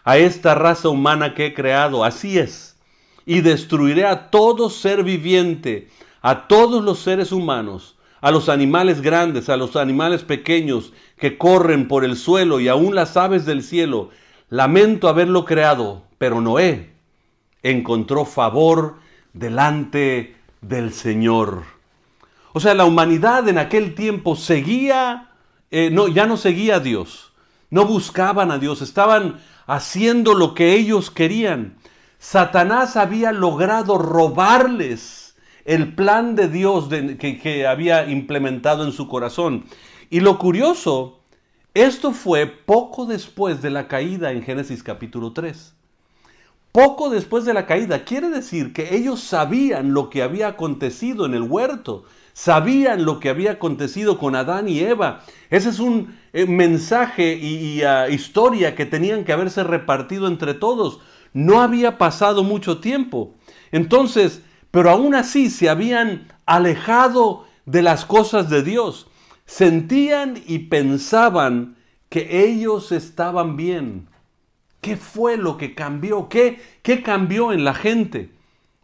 a 0.03 0.17
esta 0.17 0.55
raza 0.55 0.89
humana 0.89 1.33
que 1.35 1.47
he 1.47 1.53
creado, 1.53 2.03
así 2.03 2.37
es, 2.37 2.70
y 3.25 3.41
destruiré 3.41 4.05
a 4.05 4.29
todo 4.29 4.69
ser 4.69 5.03
viviente 5.03 5.89
a 6.21 6.47
todos 6.47 6.83
los 6.83 6.99
seres 6.99 7.31
humanos, 7.31 7.95
a 8.21 8.31
los 8.31 8.49
animales 8.49 9.01
grandes, 9.01 9.49
a 9.49 9.57
los 9.57 9.75
animales 9.75 10.23
pequeños 10.23 10.93
que 11.17 11.37
corren 11.37 11.87
por 11.87 12.05
el 12.05 12.15
suelo 12.15 12.59
y 12.59 12.67
aún 12.67 12.95
las 12.95 13.17
aves 13.17 13.45
del 13.45 13.63
cielo. 13.63 14.09
Lamento 14.49 15.09
haberlo 15.09 15.45
creado, 15.45 16.03
pero 16.17 16.39
Noé 16.39 16.91
encontró 17.63 18.25
favor 18.25 18.95
delante 19.33 20.35
del 20.61 20.93
Señor. 20.93 21.63
O 22.53 22.59
sea, 22.59 22.75
la 22.75 22.85
humanidad 22.85 23.47
en 23.49 23.57
aquel 23.57 23.95
tiempo 23.95 24.35
seguía, 24.35 25.31
eh, 25.71 25.89
no, 25.91 26.07
ya 26.07 26.27
no 26.27 26.37
seguía 26.37 26.75
a 26.75 26.79
Dios, 26.79 27.31
no 27.69 27.85
buscaban 27.85 28.51
a 28.51 28.59
Dios, 28.59 28.81
estaban 28.81 29.39
haciendo 29.65 30.33
lo 30.33 30.53
que 30.53 30.73
ellos 30.73 31.09
querían. 31.09 31.77
Satanás 32.21 32.97
había 32.97 33.31
logrado 33.31 33.97
robarles 33.97 35.35
el 35.65 35.95
plan 35.95 36.35
de 36.35 36.49
Dios 36.49 36.87
que, 37.17 37.65
había 37.65 38.07
implementado 38.11 38.85
en 38.85 38.91
su 38.91 39.07
corazón. 39.07 39.65
Y 40.11 40.19
lo 40.19 40.37
curioso, 40.37 41.17
esto 41.73 42.11
fue 42.11 42.45
poco 42.45 43.07
después 43.07 43.63
de 43.63 43.71
la 43.71 43.87
caída 43.87 44.31
en 44.33 44.43
Génesis 44.43 44.83
capítulo 44.83 45.33
3. 45.33 45.73
Poco 46.71 47.09
después 47.09 47.43
de 47.43 47.55
la 47.55 47.65
caída, 47.65 48.05
quiere 48.05 48.29
decir 48.29 48.71
que 48.71 48.95
ellos 48.95 49.19
sabían 49.21 49.95
lo 49.95 50.11
que 50.11 50.21
había 50.21 50.49
acontecido 50.49 51.25
en 51.25 51.33
el 51.33 51.41
huerto, 51.41 52.03
sabían 52.33 53.03
lo 53.03 53.19
que 53.19 53.29
había 53.29 53.53
acontecido 53.53 54.19
con 54.19 54.35
Adán 54.35 54.69
y 54.69 54.79
Eva. 54.81 55.23
Ese 55.49 55.69
es 55.69 55.79
un 55.79 56.15
eh, 56.33 56.45
mensaje 56.45 57.33
y, 57.33 57.81
ah, 57.81 58.09
historia 58.09 58.75
que 58.75 58.85
tenían 58.85 59.25
que 59.25 59.33
haberse 59.33 59.63
repartido 59.63 60.27
entre 60.27 60.53
todos. 60.53 60.99
No 61.33 61.61
había 61.61 61.97
pasado 61.97 62.43
mucho 62.43 62.79
tiempo. 62.79 63.35
Entonces, 63.71 64.41
pero 64.71 64.89
aún 64.89 65.15
así 65.15 65.49
se 65.49 65.69
habían 65.69 66.27
alejado 66.45 67.45
de 67.65 67.81
las 67.81 68.05
cosas 68.05 68.49
de 68.49 68.63
Dios. 68.63 69.07
Sentían 69.45 70.41
y 70.45 70.59
pensaban 70.59 71.75
que 72.09 72.43
ellos 72.45 72.91
estaban 72.91 73.55
bien. 73.55 74.07
¿Qué 74.81 74.97
fue 74.97 75.37
lo 75.37 75.57
que 75.57 75.75
cambió? 75.75 76.27
¿Qué, 76.27 76.61
qué 76.81 77.03
cambió 77.03 77.53
en 77.53 77.63
la 77.63 77.73
gente? 77.73 78.31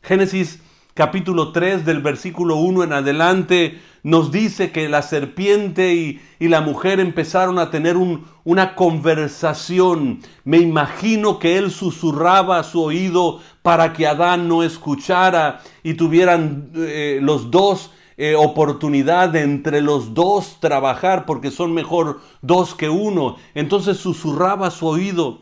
Génesis 0.01 0.61
capítulo 0.97 1.51
3 1.51 1.85
del 1.85 2.01
versículo 2.01 2.55
1 2.55 2.85
en 2.85 2.91
adelante 2.91 3.79
nos 4.01 4.31
dice 4.31 4.71
que 4.71 4.89
la 4.89 5.03
serpiente 5.03 5.93
y, 5.93 6.19
la 6.39 6.59
mujer 6.61 6.99
empezaron 6.99 7.59
a 7.59 7.69
tener 7.69 7.95
una 8.43 8.73
conversación. 8.73 10.21
Me 10.43 10.57
imagino 10.57 11.37
que 11.37 11.59
él 11.59 11.69
susurraba 11.69 12.57
a 12.57 12.63
su 12.63 12.81
oído 12.81 13.41
para 13.61 13.93
que 13.93 14.07
Adán 14.07 14.47
no 14.47 14.63
escuchara 14.63 15.61
y 15.83 15.93
tuvieran 15.93 16.71
eh, 16.75 17.19
los 17.21 17.51
dos 17.51 17.91
eh, 18.17 18.33
oportunidad 18.35 19.29
de 19.29 19.43
entre 19.43 19.81
los 19.81 20.15
dos 20.15 20.57
trabajar 20.59 21.27
porque 21.27 21.51
son 21.51 21.75
mejor 21.75 22.21
dos 22.41 22.73
que 22.73 22.89
uno. 22.89 23.35
Entonces 23.53 23.97
susurraba 23.97 24.67
a 24.67 24.71
su 24.71 24.87
oído. 24.87 25.41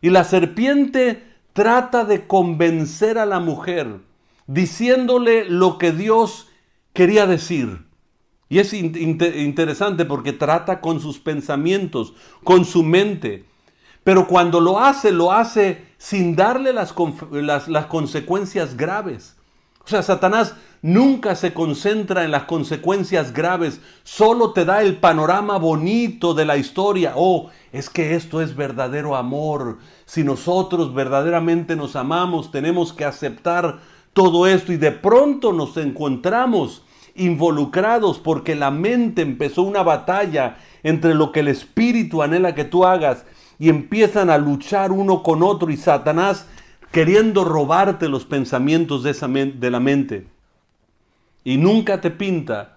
Y 0.00 0.10
la 0.10 0.24
serpiente 0.24 1.22
trata 1.52 2.04
de 2.04 2.26
convencer 2.26 3.16
a 3.16 3.26
la 3.26 3.38
mujer 3.38 4.07
diciéndole 4.48 5.44
lo 5.44 5.78
que 5.78 5.92
Dios 5.92 6.48
quería 6.92 7.28
decir. 7.28 7.86
Y 8.48 8.58
es 8.58 8.72
interesante 8.72 10.04
porque 10.04 10.32
trata 10.32 10.80
con 10.80 11.00
sus 11.00 11.18
pensamientos, 11.18 12.14
con 12.42 12.64
su 12.64 12.82
mente. 12.82 13.44
Pero 14.02 14.26
cuando 14.26 14.58
lo 14.58 14.80
hace, 14.80 15.12
lo 15.12 15.32
hace 15.32 15.86
sin 15.98 16.34
darle 16.34 16.72
las, 16.72 16.94
las, 17.68 17.86
consecuencias 17.86 18.74
graves. 18.74 19.36
O 19.84 19.88
sea, 19.88 20.02
Satanás 20.02 20.54
nunca 20.80 21.34
se 21.34 21.52
concentra 21.52 22.24
en 22.24 22.30
las 22.30 22.44
consecuencias 22.44 23.32
graves, 23.32 23.80
solo 24.04 24.52
te 24.52 24.64
da 24.64 24.80
el 24.80 24.96
panorama 24.96 25.58
bonito 25.58 26.32
de 26.32 26.46
la 26.46 26.56
historia. 26.56 27.12
Oh, 27.16 27.50
es 27.70 27.90
que 27.90 28.14
esto 28.14 28.40
es 28.40 28.56
verdadero 28.56 29.14
amor. 29.14 29.78
Si 30.06 30.24
nosotros 30.24 30.94
verdaderamente 30.94 31.76
nos 31.76 31.94
amamos, 31.96 32.50
tenemos 32.50 32.94
que 32.94 33.04
aceptar 33.04 33.80
todo 34.18 34.48
esto 34.48 34.72
y 34.72 34.78
de 34.78 34.90
pronto 34.90 35.52
nos 35.52 35.76
encontramos 35.76 36.82
involucrados 37.14 38.18
porque 38.18 38.56
la 38.56 38.72
mente 38.72 39.22
empezó 39.22 39.62
una 39.62 39.84
batalla 39.84 40.56
entre 40.82 41.14
lo 41.14 41.30
que 41.30 41.38
el 41.38 41.46
espíritu 41.46 42.20
anhela 42.20 42.52
que 42.56 42.64
tú 42.64 42.84
hagas 42.84 43.24
y 43.60 43.68
empiezan 43.68 44.28
a 44.28 44.36
luchar 44.36 44.90
uno 44.90 45.22
con 45.22 45.44
otro 45.44 45.70
y 45.70 45.76
Satanás 45.76 46.48
queriendo 46.90 47.44
robarte 47.44 48.08
los 48.08 48.24
pensamientos 48.24 49.04
de, 49.04 49.70
la 49.70 49.78
mente. 49.78 50.26
Y 51.44 51.58
nunca 51.58 52.00
te 52.00 52.10
pinta, 52.10 52.76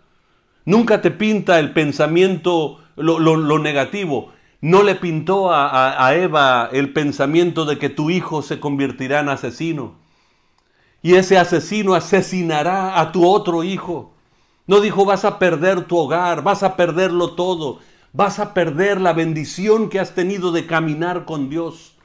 nunca 0.63 1.01
te 1.01 1.09
pinta 1.09 1.57
el 1.57 1.73
pensamiento, 1.73 2.81
lo, 2.95 3.57
negativo. 3.57 4.31
No 4.61 4.83
le 4.83 4.93
pintó 4.93 5.51
a 5.51 6.13
Eva 6.13 6.69
el 6.71 6.93
pensamiento 6.93 7.65
de 7.65 7.79
que 7.79 7.89
tu 7.89 8.11
hijo 8.11 8.43
se 8.43 8.59
convertirá 8.59 9.21
en 9.21 9.29
asesino. 9.29 10.00
Y 11.01 11.15
ese 11.15 11.37
asesino 11.37 11.93
asesinará 11.93 12.99
a 12.99 13.11
tu 13.11 13.27
otro 13.27 13.63
hijo. 13.63 14.11
No 14.67 14.79
dijo 14.79 15.05
vas 15.05 15.25
a 15.25 15.39
perder 15.39 15.85
tu 15.85 15.97
hogar, 15.97 16.43
vas 16.43 16.63
a 16.63 16.75
perderlo 16.75 17.33
todo, 17.33 17.79
vas 18.13 18.39
a 18.39 18.53
perder 18.53 19.01
la 19.01 19.13
bendición 19.13 19.89
que 19.89 19.99
has 19.99 20.13
tenido 20.13 20.51
de 20.51 20.67
caminar 20.67 21.25
con 21.25 21.49
Dios. 21.49 21.95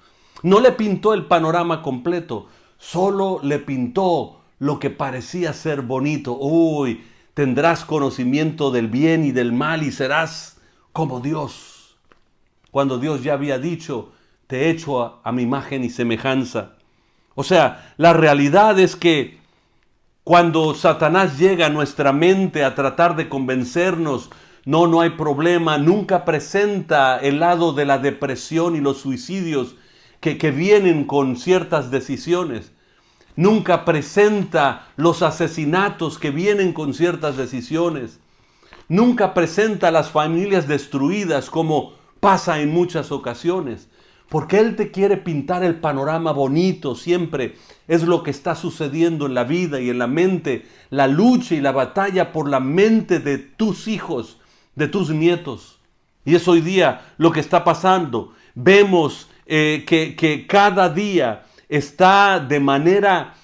No 0.42 0.60
le 0.60 0.72
pintó 0.72 1.14
el 1.14 1.26
panorama 1.26 1.82
completo, 1.82 2.48
solo 2.78 3.40
le 3.42 3.58
pintó 3.58 4.40
lo 4.58 4.78
que 4.78 4.90
parecía 4.90 5.52
ser 5.52 5.82
bonito. 5.82 6.36
Uy, 6.38 7.04
tendrás 7.34 7.84
conocimiento 7.84 8.70
del 8.70 8.88
bien 8.88 9.24
y 9.24 9.32
del 9.32 9.52
mal 9.52 9.82
y 9.82 9.92
serás 9.92 10.58
como 10.92 11.20
Dios. 11.20 11.96
Cuando 12.70 12.98
Dios 12.98 13.22
ya 13.22 13.34
había 13.34 13.58
dicho, 13.58 14.12
te 14.46 14.64
he 14.64 14.70
hecho 14.70 15.02
a, 15.02 15.20
a 15.22 15.32
mi 15.32 15.42
imagen 15.42 15.84
y 15.84 15.90
semejanza. 15.90 16.76
O 17.36 17.44
sea, 17.44 17.92
la 17.98 18.14
realidad 18.14 18.80
es 18.80 18.96
que 18.96 19.38
cuando 20.24 20.74
Satanás 20.74 21.38
llega 21.38 21.66
a 21.66 21.70
nuestra 21.70 22.12
mente 22.12 22.64
a 22.64 22.74
tratar 22.74 23.14
de 23.14 23.28
convencernos, 23.28 24.30
no, 24.64 24.88
no 24.88 25.02
hay 25.02 25.10
problema, 25.10 25.78
nunca 25.78 26.24
presenta 26.24 27.18
el 27.18 27.38
lado 27.38 27.74
de 27.74 27.84
la 27.84 27.98
depresión 27.98 28.74
y 28.74 28.80
los 28.80 28.98
suicidios 28.98 29.76
que, 30.18 30.38
que 30.38 30.50
vienen 30.50 31.04
con 31.04 31.36
ciertas 31.36 31.90
decisiones. 31.90 32.72
Nunca 33.36 33.84
presenta 33.84 34.88
los 34.96 35.20
asesinatos 35.20 36.18
que 36.18 36.30
vienen 36.30 36.72
con 36.72 36.94
ciertas 36.94 37.36
decisiones. 37.36 38.18
Nunca 38.88 39.34
presenta 39.34 39.90
las 39.90 40.10
familias 40.10 40.66
destruidas 40.66 41.50
como 41.50 41.92
pasa 42.18 42.60
en 42.60 42.72
muchas 42.72 43.12
ocasiones. 43.12 43.88
Porque 44.28 44.58
Él 44.58 44.74
te 44.74 44.90
quiere 44.90 45.16
pintar 45.16 45.62
el 45.62 45.76
panorama 45.76 46.32
bonito 46.32 46.94
siempre. 46.94 47.54
Es 47.86 48.02
lo 48.02 48.22
que 48.22 48.30
está 48.30 48.54
sucediendo 48.54 49.26
en 49.26 49.34
la 49.34 49.44
vida 49.44 49.80
y 49.80 49.90
en 49.90 49.98
la 49.98 50.08
mente, 50.08 50.66
la 50.90 51.06
lucha 51.06 51.54
y 51.54 51.60
la 51.60 51.72
batalla 51.72 52.32
por 52.32 52.48
la 52.48 52.60
mente 52.60 53.20
de 53.20 53.38
tus 53.38 53.86
hijos, 53.86 54.38
de 54.74 54.88
tus 54.88 55.10
nietos. 55.10 55.78
Y 56.24 56.34
es 56.34 56.48
hoy 56.48 56.60
día 56.60 57.12
lo 57.18 57.30
que 57.30 57.40
está 57.40 57.62
pasando. 57.62 58.34
Vemos 58.54 59.28
eh, 59.46 59.84
que, 59.86 60.16
que 60.16 60.46
cada 60.46 60.88
día 60.88 61.44
está 61.68 62.40
de 62.40 62.58
manera 62.58 63.34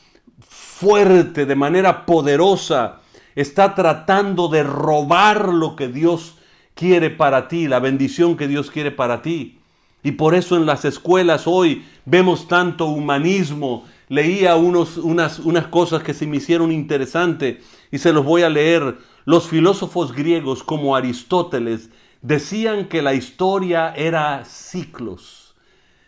fuerte, 0.40 1.46
de 1.46 1.54
manera 1.54 2.04
poderosa, 2.04 3.00
está 3.36 3.76
tratando 3.76 4.48
de 4.48 4.64
robar 4.64 5.48
lo 5.48 5.76
que 5.76 5.86
Dios 5.86 6.38
quiere 6.74 7.10
para 7.10 7.46
ti, 7.46 7.68
la 7.68 7.78
bendición 7.78 8.36
que 8.36 8.48
Dios 8.48 8.70
quiere 8.70 8.90
para 8.90 9.22
ti. 9.22 9.60
Y 10.02 10.12
por 10.12 10.34
eso 10.34 10.56
en 10.56 10.66
las 10.66 10.84
escuelas 10.84 11.46
hoy 11.46 11.84
vemos 12.04 12.48
tanto 12.48 12.86
humanismo. 12.86 13.84
Leía 14.08 14.56
unos, 14.56 14.96
unas, 14.96 15.38
unas 15.38 15.68
cosas 15.68 16.02
que 16.02 16.14
se 16.14 16.26
me 16.26 16.38
hicieron 16.38 16.72
interesantes 16.72 17.64
y 17.90 17.98
se 17.98 18.12
los 18.12 18.24
voy 18.24 18.42
a 18.42 18.50
leer. 18.50 18.98
Los 19.24 19.46
filósofos 19.46 20.12
griegos 20.12 20.64
como 20.64 20.96
Aristóteles 20.96 21.90
decían 22.20 22.88
que 22.88 23.02
la 23.02 23.14
historia 23.14 23.94
era 23.94 24.44
ciclos, 24.44 25.54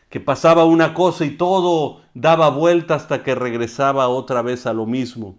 que 0.09 0.21
pasaba 0.21 0.65
una 0.65 0.93
cosa 0.95 1.25
y 1.25 1.31
todo 1.31 2.01
daba 2.15 2.49
vuelta 2.51 2.97
hasta 2.97 3.23
que 3.23 3.35
regresaba 3.35 4.09
otra 4.09 4.43
vez 4.43 4.67
a 4.67 4.73
lo 4.73 4.87
mismo. 4.87 5.37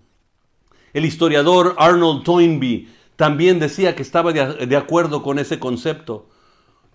El 0.93 1.03
historiador 1.03 1.75
Arnold 1.77 2.23
Toynbee 2.23 2.87
también 3.17 3.59
decía 3.59 3.95
que 3.95 4.01
estaba 4.01 4.31
de 4.31 4.77
acuerdo 4.77 5.23
con 5.23 5.39
ese 5.39 5.59
concepto. 5.59 6.29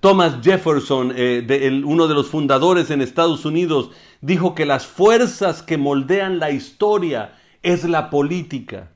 Thomas 0.00 0.38
Jefferson, 0.42 1.12
eh, 1.14 1.82
uno 1.84 2.08
de 2.08 2.14
los 2.14 2.28
fundadores 2.28 2.90
en 2.90 3.02
Estados 3.02 3.44
Unidos, 3.44 3.90
dijo 4.22 4.54
que 4.54 4.64
las 4.64 4.86
fuerzas 4.86 5.62
que 5.62 5.76
moldean 5.76 6.38
la 6.38 6.50
historia 6.50 7.34
es 7.62 7.84
la 7.84 8.08
política. 8.08 8.90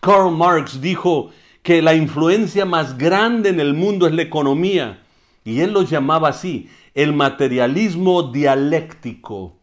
Karl 0.00 0.30
Marx 0.30 0.80
dijo 0.80 1.30
que 1.64 1.82
la 1.82 1.94
influencia 1.94 2.64
más 2.64 2.96
grande 2.96 3.48
en 3.48 3.58
el 3.58 3.74
mundo 3.74 4.06
es 4.06 4.14
la 4.14 4.22
economía, 4.22 5.02
y 5.44 5.60
él 5.60 5.72
lo 5.72 5.82
llamaba 5.82 6.28
así, 6.28 6.70
el 6.94 7.12
materialismo 7.12 8.22
dialéctico. 8.30 9.56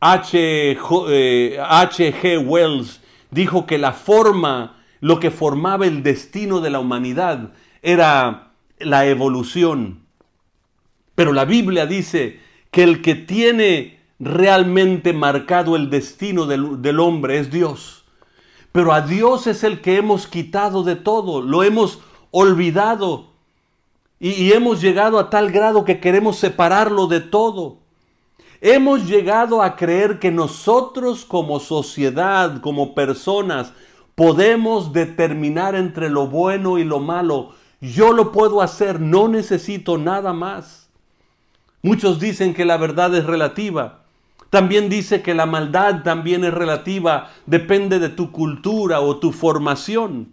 H. 0.00 0.78
G. 0.78 1.06
Eh, 1.10 2.38
Wells 2.38 3.02
dijo 3.30 3.66
que 3.66 3.76
la 3.76 3.92
forma, 3.92 4.78
lo 5.00 5.20
que 5.20 5.30
formaba 5.30 5.86
el 5.86 6.02
destino 6.02 6.62
de 6.62 6.70
la 6.70 6.80
humanidad 6.80 7.52
era 7.82 8.49
la 8.80 9.06
evolución. 9.06 10.00
Pero 11.14 11.32
la 11.32 11.44
Biblia 11.44 11.86
dice 11.86 12.40
que 12.70 12.82
el 12.82 13.02
que 13.02 13.14
tiene 13.14 14.00
realmente 14.18 15.12
marcado 15.12 15.76
el 15.76 15.90
destino 15.90 16.46
del, 16.46 17.00
hombre 17.00 17.38
es 17.38 17.50
Dios. 17.50 18.04
Pero 18.72 18.92
a 18.92 19.00
Dios 19.00 19.46
es 19.46 19.64
el 19.64 19.80
que 19.80 19.96
hemos 19.96 20.26
quitado 20.26 20.84
de 20.84 20.96
todo, 20.96 21.40
lo 21.42 21.62
hemos 21.62 22.00
olvidado 22.30 23.30
y, 24.20 24.52
hemos 24.52 24.82
llegado 24.82 25.18
a 25.18 25.30
tal 25.30 25.50
grado 25.50 25.84
que 25.84 25.98
queremos 25.98 26.36
separarlo 26.36 27.06
de 27.06 27.20
todo. 27.20 27.78
Hemos 28.60 29.08
llegado 29.08 29.62
a 29.62 29.74
creer 29.76 30.18
que 30.18 30.30
nosotros 30.30 31.24
como 31.24 31.58
sociedad, 31.58 32.60
como 32.60 32.94
personas, 32.94 33.72
podemos 34.14 34.92
determinar 34.92 35.74
entre 35.74 36.10
lo 36.10 36.26
bueno 36.26 36.76
y 36.76 36.84
lo 36.84 36.98
malo 36.98 37.54
yo 37.80 38.12
lo 38.12 38.32
puedo 38.32 38.60
hacer, 38.60 39.00
no 39.00 39.28
necesito 39.28 39.96
nada 39.96 40.32
más. 40.32 40.88
Muchos 41.82 42.20
dicen 42.20 42.52
que 42.52 42.66
la 42.66 42.76
verdad 42.76 43.14
es 43.14 43.24
relativa. 43.24 44.00
También 44.50 44.88
dice 44.88 45.22
que 45.22 45.32
la 45.32 45.46
maldad 45.46 46.02
también 46.02 46.44
es 46.44 46.52
relativa, 46.52 47.30
depende 47.46 47.98
de 47.98 48.08
tu 48.08 48.32
cultura 48.32 49.00
o 49.00 49.16
tu 49.18 49.32
formación. 49.32 50.32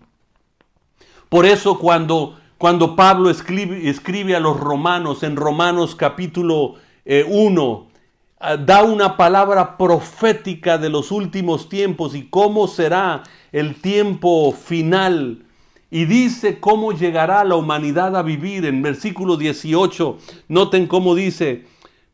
Por 1.29 1.45
eso 1.45 1.77
cuando, 1.77 2.37
cuando 2.57 2.95
Pablo 2.95 3.29
escribe, 3.29 3.89
escribe, 3.89 4.35
a 4.35 4.39
los 4.39 4.59
romanos 4.59 5.23
en 5.23 5.35
Romanos 5.35 5.95
capítulo 5.95 6.75
1, 6.75 6.77
eh, 7.05 7.99
ah, 8.39 8.57
da 8.57 8.83
una 8.83 9.15
palabra 9.15 9.77
profética 9.77 10.77
de 10.77 10.89
los 10.89 11.11
últimos 11.11 11.69
tiempos 11.69 12.15
y 12.15 12.27
cómo 12.27 12.67
será 12.67 13.23
el 13.51 13.75
tiempo 13.75 14.51
final 14.51 15.45
y 15.89 16.05
dice 16.05 16.59
cómo 16.59 16.91
llegará 16.91 17.43
la 17.43 17.55
humanidad 17.55 18.15
a 18.15 18.23
vivir. 18.23 18.65
En 18.65 18.81
versículo 18.81 19.37
18, 19.37 20.17
noten 20.47 20.87
cómo 20.87 21.15
dice, 21.15 21.65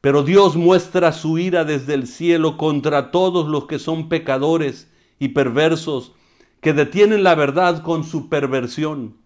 pero 0.01 0.23
Dios 0.23 0.55
muestra 0.55 1.11
su 1.11 1.37
ira 1.37 1.63
desde 1.63 1.93
el 1.93 2.07
cielo 2.07 2.57
contra 2.57 3.11
todos 3.11 3.47
los 3.47 3.65
que 3.65 3.79
son 3.79 4.09
pecadores 4.09 4.91
y 5.19 5.29
perversos 5.29 6.13
que 6.61 6.73
detienen 6.73 7.23
la 7.23 7.35
verdad 7.35 7.81
con 7.83 8.03
su 8.03 8.29
perversión. 8.29 9.17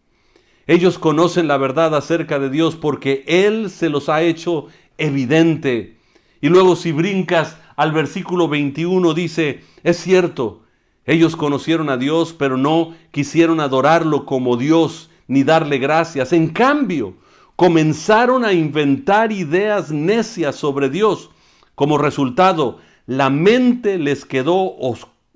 Ellos 0.65 0.99
conocen 0.99 1.47
la 1.47 1.57
verdad 1.57 1.95
acerca 1.95 2.39
de 2.39 2.49
Dios 2.49 2.75
porque 2.75 3.23
Él 3.27 3.69
se 3.69 3.89
los 3.89 4.09
ha 4.09 4.21
hecho 4.21 4.67
evidente. 4.97 5.97
Y 6.41 6.49
luego 6.49 6.75
si 6.75 6.91
brincas 6.91 7.57
al 7.75 7.91
versículo 7.91 8.47
21 8.47 9.13
dice, 9.13 9.61
es 9.83 9.97
cierto, 9.97 10.63
ellos 11.07 11.37
conocieron 11.37 11.89
a 11.89 11.95
Dios, 11.95 12.35
pero 12.37 12.57
no 12.57 12.93
quisieron 13.11 13.61
adorarlo 13.61 14.25
como 14.25 14.57
Dios 14.57 15.09
ni 15.27 15.43
darle 15.43 15.77
gracias. 15.77 16.33
En 16.33 16.49
cambio, 16.49 17.13
comenzaron 17.55 18.43
a 18.43 18.51
inventar 18.51 19.31
ideas 19.31 19.89
necias 19.89 20.57
sobre 20.57 20.89
Dios. 20.89 21.29
Como 21.75 21.97
resultado, 21.97 22.79
la 23.05 23.29
mente 23.29 23.97
les 23.97 24.25
quedó 24.25 24.75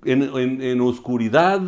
en, 0.04 0.82
oscuridad 0.82 1.62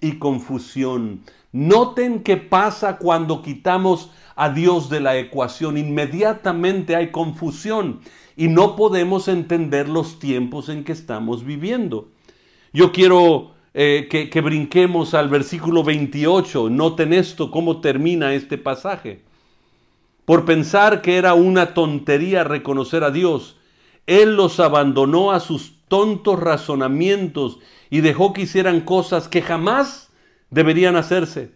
y 0.00 0.12
confusión. 0.18 1.20
Noten 1.52 2.24
qué 2.24 2.38
pasa 2.38 2.96
cuando 2.98 3.42
quitamos 3.42 4.10
a 4.34 4.50
Dios 4.50 4.90
de 4.90 4.98
la 4.98 5.16
ecuación. 5.16 5.78
Inmediatamente 5.78 6.96
hay 6.96 7.12
confusión 7.12 8.00
y 8.36 8.48
no 8.48 8.74
podemos 8.74 9.28
entender 9.28 9.88
los 9.88 10.18
tiempos 10.18 10.68
en 10.68 10.82
que 10.82 10.92
estamos 10.92 11.44
viviendo. 11.44 12.08
Yo 12.72 12.92
quiero 12.92 13.52
eh, 13.74 14.08
que, 14.10 14.30
que 14.30 14.40
brinquemos 14.40 15.14
al 15.14 15.28
versículo 15.28 15.84
28. 15.84 16.70
Noten 16.70 17.12
esto, 17.12 17.50
cómo 17.50 17.80
termina 17.80 18.34
este 18.34 18.58
pasaje. 18.58 19.22
Por 20.24 20.44
pensar 20.44 21.00
que 21.00 21.16
era 21.16 21.34
una 21.34 21.74
tontería 21.74 22.44
reconocer 22.44 23.02
a 23.02 23.10
Dios, 23.10 23.56
Él 24.06 24.36
los 24.36 24.60
abandonó 24.60 25.32
a 25.32 25.40
sus 25.40 25.78
tontos 25.88 26.38
razonamientos 26.38 27.58
y 27.90 28.00
dejó 28.00 28.32
que 28.32 28.42
hicieran 28.42 28.82
cosas 28.82 29.28
que 29.28 29.42
jamás 29.42 30.10
deberían 30.50 30.96
hacerse. 30.96 31.52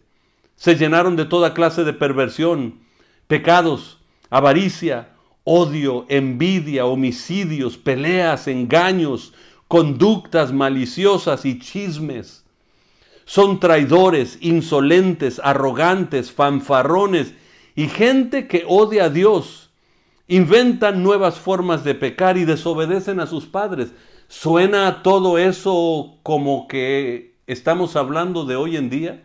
Se 0.56 0.76
llenaron 0.76 1.16
de 1.16 1.24
toda 1.24 1.54
clase 1.54 1.84
de 1.84 1.92
perversión, 1.92 2.80
pecados, 3.26 3.98
avaricia, 4.30 5.10
odio, 5.44 6.06
envidia, 6.08 6.86
homicidios, 6.86 7.76
peleas, 7.76 8.48
engaños, 8.48 9.34
conductas 9.72 10.52
maliciosas 10.52 11.46
y 11.46 11.58
chismes. 11.58 12.44
Son 13.24 13.58
traidores, 13.58 14.36
insolentes, 14.42 15.40
arrogantes, 15.42 16.30
fanfarrones 16.30 17.32
y 17.74 17.88
gente 17.88 18.48
que 18.48 18.66
odia 18.68 19.04
a 19.04 19.08
Dios. 19.08 19.70
Inventan 20.28 21.02
nuevas 21.02 21.38
formas 21.38 21.84
de 21.84 21.94
pecar 21.94 22.36
y 22.36 22.44
desobedecen 22.44 23.18
a 23.18 23.26
sus 23.26 23.46
padres. 23.46 23.94
¿Suena 24.28 25.02
todo 25.02 25.38
eso 25.38 26.18
como 26.22 26.68
que 26.68 27.36
estamos 27.46 27.96
hablando 27.96 28.44
de 28.44 28.56
hoy 28.56 28.76
en 28.76 28.90
día? 28.90 29.24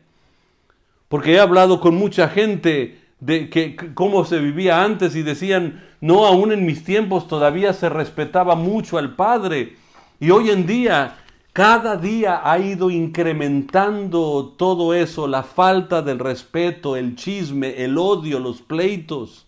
Porque 1.09 1.33
he 1.33 1.39
hablado 1.41 1.81
con 1.81 1.95
mucha 1.95 2.29
gente 2.29 3.01
de 3.19 3.49
que, 3.49 3.75
cómo 3.93 4.23
se 4.23 4.39
vivía 4.39 4.81
antes 4.81 5.13
y 5.17 5.23
decían, 5.23 5.83
no, 5.99 6.25
aún 6.25 6.53
en 6.53 6.65
mis 6.65 6.85
tiempos 6.85 7.27
todavía 7.27 7.73
se 7.73 7.89
respetaba 7.89 8.55
mucho 8.55 8.97
al 8.97 9.17
Padre. 9.17 9.75
Y 10.19 10.31
hoy 10.31 10.49
en 10.49 10.65
día, 10.65 11.17
cada 11.53 11.95
día 11.95 12.41
ha 12.43 12.57
ido 12.59 12.89
incrementando 12.89 14.53
todo 14.57 14.93
eso, 14.93 15.27
la 15.27 15.43
falta 15.43 16.01
del 16.01 16.19
respeto, 16.19 16.95
el 16.95 17.15
chisme, 17.15 17.83
el 17.83 17.97
odio, 17.97 18.39
los 18.39 18.61
pleitos. 18.61 19.45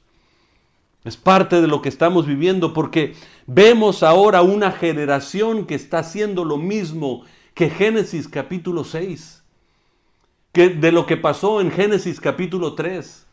Es 1.04 1.18
parte 1.18 1.62
de 1.62 1.68
lo 1.68 1.82
que 1.82 1.90
estamos 1.90 2.28
viviendo 2.28 2.74
porque 2.74 3.16
vemos 3.48 4.04
ahora 4.04 4.42
una 4.42 4.72
generación 4.72 5.66
que 5.66 5.76
está 5.76 6.00
haciendo 6.00 6.46
lo 6.46 6.58
mismo 6.58 7.24
que 7.56 7.70
Génesis 7.70 8.28
capítulo 8.28 8.84
6, 8.84 9.44
que 10.52 10.70
de 10.70 10.92
lo 10.92 11.06
que 11.06 11.18
pasó 11.18 11.62
en 11.62 11.72
Génesis 11.72 12.20
capítulo 12.20 12.76
3 12.76 13.26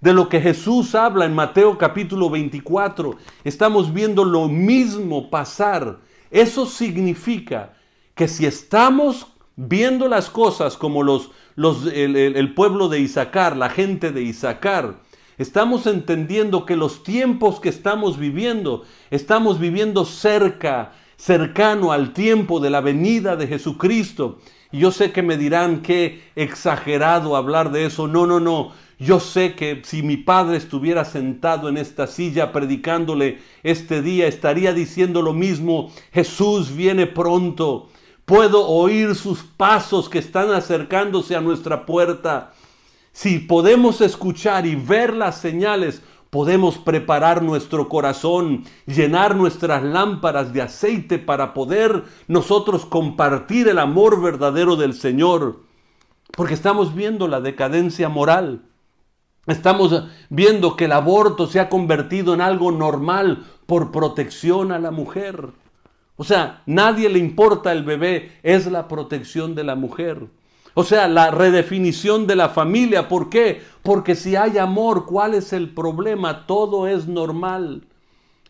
de 0.00 0.12
lo 0.12 0.28
que 0.28 0.40
Jesús 0.40 0.94
habla 0.94 1.24
en 1.24 1.34
Mateo 1.34 1.78
capítulo 1.78 2.28
24. 2.30 3.16
Estamos 3.44 3.92
viendo 3.92 4.24
lo 4.24 4.48
mismo 4.48 5.30
pasar. 5.30 5.98
Eso 6.30 6.66
significa 6.66 7.74
que 8.14 8.28
si 8.28 8.46
estamos 8.46 9.26
viendo 9.56 10.08
las 10.08 10.30
cosas 10.30 10.76
como 10.76 11.02
los, 11.02 11.30
los, 11.54 11.86
el, 11.86 12.16
el 12.16 12.54
pueblo 12.54 12.88
de 12.88 13.00
Isaacar, 13.00 13.56
la 13.56 13.70
gente 13.70 14.10
de 14.12 14.22
Isaacar, 14.22 15.00
estamos 15.38 15.86
entendiendo 15.86 16.66
que 16.66 16.76
los 16.76 17.02
tiempos 17.02 17.60
que 17.60 17.68
estamos 17.68 18.18
viviendo, 18.18 18.84
estamos 19.10 19.58
viviendo 19.58 20.04
cerca, 20.04 20.92
cercano 21.16 21.92
al 21.92 22.12
tiempo 22.12 22.60
de 22.60 22.70
la 22.70 22.80
venida 22.80 23.36
de 23.36 23.46
Jesucristo. 23.46 24.38
Yo 24.72 24.90
sé 24.90 25.12
que 25.12 25.22
me 25.22 25.36
dirán 25.36 25.82
que 25.82 26.22
exagerado 26.34 27.36
hablar 27.36 27.70
de 27.70 27.86
eso. 27.86 28.08
No, 28.08 28.26
no, 28.26 28.40
no. 28.40 28.72
Yo 28.98 29.20
sé 29.20 29.54
que 29.54 29.82
si 29.84 30.02
mi 30.02 30.16
padre 30.16 30.56
estuviera 30.56 31.04
sentado 31.04 31.68
en 31.68 31.76
esta 31.76 32.06
silla 32.06 32.50
predicándole 32.50 33.38
este 33.62 34.00
día, 34.00 34.26
estaría 34.26 34.72
diciendo 34.72 35.20
lo 35.20 35.34
mismo, 35.34 35.92
Jesús 36.12 36.74
viene 36.74 37.06
pronto, 37.06 37.90
puedo 38.24 38.66
oír 38.66 39.14
sus 39.14 39.42
pasos 39.42 40.08
que 40.08 40.18
están 40.18 40.50
acercándose 40.50 41.36
a 41.36 41.42
nuestra 41.42 41.84
puerta. 41.84 42.54
Si 43.12 43.38
podemos 43.38 44.00
escuchar 44.00 44.66
y 44.66 44.76
ver 44.76 45.14
las 45.14 45.40
señales, 45.40 46.02
podemos 46.36 46.76
preparar 46.76 47.42
nuestro 47.42 47.88
corazón, 47.88 48.64
llenar 48.84 49.36
nuestras 49.36 49.82
lámparas 49.82 50.52
de 50.52 50.60
aceite 50.60 51.18
para 51.18 51.54
poder 51.54 52.04
nosotros 52.28 52.84
compartir 52.84 53.68
el 53.68 53.78
amor 53.78 54.20
verdadero 54.20 54.76
del 54.76 54.92
Señor. 54.92 55.60
Porque 56.32 56.52
estamos 56.52 56.94
viendo 56.94 57.26
la 57.26 57.40
decadencia 57.40 58.10
moral. 58.10 58.66
Estamos 59.46 60.08
viendo 60.28 60.76
que 60.76 60.84
el 60.84 60.92
aborto 60.92 61.46
se 61.46 61.58
ha 61.58 61.70
convertido 61.70 62.34
en 62.34 62.42
algo 62.42 62.70
normal 62.70 63.46
por 63.64 63.90
protección 63.90 64.72
a 64.72 64.78
la 64.78 64.90
mujer. 64.90 65.52
O 66.16 66.24
sea, 66.24 66.60
nadie 66.66 67.08
le 67.08 67.18
importa 67.18 67.72
el 67.72 67.82
bebé, 67.82 68.32
es 68.42 68.66
la 68.66 68.88
protección 68.88 69.54
de 69.54 69.64
la 69.64 69.74
mujer. 69.74 70.26
O 70.78 70.84
sea, 70.84 71.08
la 71.08 71.30
redefinición 71.30 72.26
de 72.26 72.36
la 72.36 72.50
familia. 72.50 73.08
¿Por 73.08 73.30
qué? 73.30 73.62
Porque 73.82 74.14
si 74.14 74.36
hay 74.36 74.58
amor, 74.58 75.06
¿cuál 75.06 75.32
es 75.32 75.54
el 75.54 75.70
problema? 75.70 76.44
Todo 76.44 76.86
es 76.86 77.08
normal. 77.08 77.86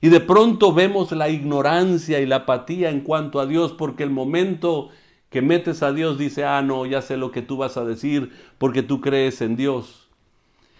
Y 0.00 0.08
de 0.08 0.18
pronto 0.18 0.72
vemos 0.72 1.12
la 1.12 1.28
ignorancia 1.28 2.18
y 2.18 2.26
la 2.26 2.38
apatía 2.38 2.90
en 2.90 3.02
cuanto 3.02 3.38
a 3.38 3.46
Dios, 3.46 3.70
porque 3.70 4.02
el 4.02 4.10
momento 4.10 4.88
que 5.30 5.40
metes 5.40 5.84
a 5.84 5.92
Dios 5.92 6.18
dice, 6.18 6.44
ah, 6.44 6.62
no, 6.62 6.84
ya 6.84 7.00
sé 7.00 7.16
lo 7.16 7.30
que 7.30 7.42
tú 7.42 7.58
vas 7.58 7.76
a 7.76 7.84
decir, 7.84 8.32
porque 8.58 8.82
tú 8.82 9.00
crees 9.00 9.40
en 9.40 9.54
Dios. 9.54 10.08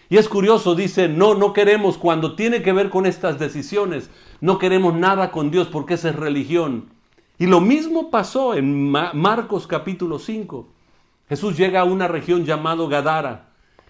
Y 0.09 0.17
es 0.17 0.29
curioso, 0.29 0.75
dice, 0.75 1.07
no, 1.07 1.37
no 1.37 1.53
queremos, 1.53 1.97
cuando 1.97 2.35
tiene 2.35 2.61
que 2.63 2.73
ver 2.73 2.91
con 2.91 3.07
estas 3.07 3.39
decisiones, 3.39 4.11
no 4.41 4.59
queremos 4.59 4.95
nada 4.95 5.31
con 5.31 5.53
Dios 5.53 5.69
porque 5.69 5.95
esa 5.95 6.09
es 6.09 6.17
religión. 6.17 6.87
Y 7.39 7.47
lo 7.47 7.61
mismo 7.61 8.11
pasó 8.11 8.55
en 8.55 8.91
Marcos 8.91 9.69
capítulo 9.69 10.19
5. 10.19 10.71
Jesús 11.29 11.57
llega 11.57 11.81
a 11.81 11.85
una 11.85 12.09
región 12.09 12.45
llamado 12.45 12.89
Gadara 12.89 13.49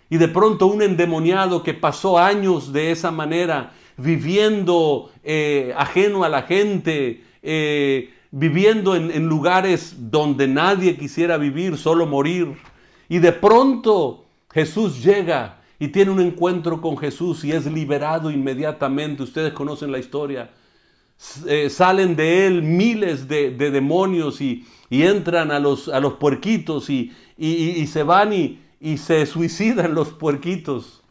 y 0.08 0.18
de 0.18 0.28
pronto 0.28 0.66
un 0.66 0.82
endemoniado 0.82 1.62
que 1.62 1.74
pasó 1.74 2.18
años 2.18 2.72
de 2.72 2.92
esa 2.92 3.10
manera, 3.10 3.72
viviendo 3.96 5.10
eh, 5.24 5.74
ajeno 5.76 6.22
a 6.24 6.28
la 6.28 6.42
gente, 6.42 7.24
eh, 7.42 8.10
viviendo 8.30 8.94
en, 8.94 9.26
lugares 9.26 9.94
donde 10.10 10.46
nadie 10.46 10.96
quisiera 10.96 11.36
vivir, 11.38 11.76
solo 11.76 12.06
morir. 12.06 12.54
Y 13.08 13.18
de 13.18 13.32
pronto 13.32 14.26
Jesús 14.52 15.02
llega 15.02 15.60
y 15.78 15.88
tiene 15.88 16.10
un 16.10 16.20
encuentro 16.20 16.80
con 16.80 16.96
Jesús 16.96 17.44
y 17.44 17.52
es 17.52 17.66
liberado 17.66 18.30
inmediatamente. 18.30 19.22
Ustedes 19.22 19.52
conocen 19.52 19.90
la 19.90 19.98
historia. 19.98 20.50
Eh, 21.46 21.70
salen 21.70 22.14
de 22.14 22.46
él 22.46 22.62
miles 22.62 23.26
de, 23.26 23.50
demonios 23.50 24.40
y, 24.40 24.64
entran 24.90 25.50
a 25.50 25.58
los, 25.58 25.88
a 25.88 25.98
los 25.98 26.14
puerquitos 26.14 26.90
y, 26.90 27.12
se 27.38 28.02
van 28.02 28.32
y, 28.32 28.96
se 28.98 29.26
suicidan 29.26 29.94
los 29.94 30.10
puerquitos. 30.10 31.02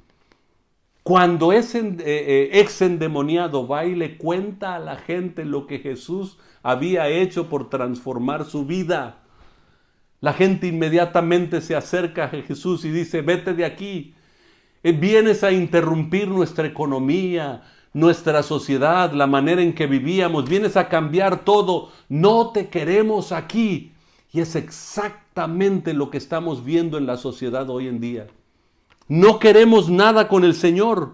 Cuando 1.04 1.54
ese 1.54 1.80
eh, 1.80 1.96
eh, 2.00 2.50
ex 2.54 2.82
endemoniado 2.82 3.68
va 3.68 3.86
y 3.86 3.94
le 3.94 4.18
cuenta 4.18 4.76
a 4.76 4.80
la 4.80 4.96
gente 4.96 5.46
lo 5.46 5.68
que 5.68 5.78
Jesús 5.78 6.40
había 6.64 7.10
hecho 7.10 7.48
por 7.48 7.70
transformar 7.70 8.46
su 8.46 8.66
vida, 8.66 9.20
la 10.20 10.34
gente 10.34 10.66
inmediatamente 10.66 11.62
se 11.62 11.76
acerca 11.76 12.26
a 12.26 12.30
Jesús 12.30 12.86
y 12.86 12.90
dice, 12.90 13.22
vete 13.22 13.54
de 13.54 13.66
aquí, 13.66 14.16
eh, 14.82 14.94
vienes 14.94 15.44
a 15.44 15.52
interrumpir 15.52 16.28
nuestra 16.28 16.66
economía, 16.66 17.62
nuestra 17.94 18.42
sociedad, 18.42 19.12
la 19.14 19.28
manera 19.28 19.62
en 19.62 19.74
que 19.74 19.86
vivíamos, 19.86 20.50
vienes 20.50 20.76
a 20.76 20.90
cambiar 20.90 21.46
todo, 21.46 21.92
no 22.10 22.50
te 22.50 22.68
queremos 22.70 23.32
aquí. 23.32 23.94
Y 24.34 24.42
es 24.42 24.56
exactamente 24.56 25.25
lo 25.94 26.10
que 26.12 26.18
estamos 26.18 26.64
viendo 26.64 26.98
en 26.98 27.06
la 27.06 27.18
sociedad 27.18 27.70
hoy 27.70 27.90
en 27.90 28.00
día. 28.00 28.28
No 29.10 29.38
queremos 29.38 29.90
nada 29.90 30.30
con 30.30 30.46
el 30.46 30.56
Señor. 30.56 31.12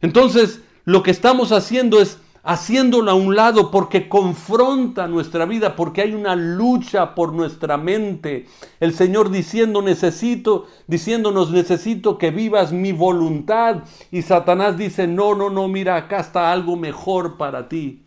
Entonces, 0.00 0.62
lo 0.86 1.02
que 1.02 1.10
estamos 1.10 1.52
haciendo 1.52 2.00
es 2.00 2.18
haciéndolo 2.42 3.10
a 3.10 3.14
un 3.14 3.36
lado 3.36 3.70
porque 3.70 4.08
confronta 4.08 5.06
nuestra 5.06 5.44
vida, 5.44 5.76
porque 5.76 6.00
hay 6.00 6.14
una 6.14 6.34
lucha 6.34 7.14
por 7.14 7.34
nuestra 7.34 7.76
mente. 7.76 8.46
El 8.80 8.94
Señor 8.94 9.30
diciendo 9.30 9.82
necesito, 9.82 10.66
diciéndonos 10.86 11.50
necesito 11.50 12.16
que 12.16 12.30
vivas 12.30 12.72
mi 12.72 12.92
voluntad 12.92 13.84
y 14.10 14.22
Satanás 14.22 14.78
dice, 14.78 15.06
"No, 15.06 15.34
no, 15.34 15.50
no, 15.50 15.68
mira, 15.68 15.96
acá 15.96 16.20
está 16.20 16.50
algo 16.50 16.74
mejor 16.74 17.36
para 17.36 17.68
ti." 17.68 18.00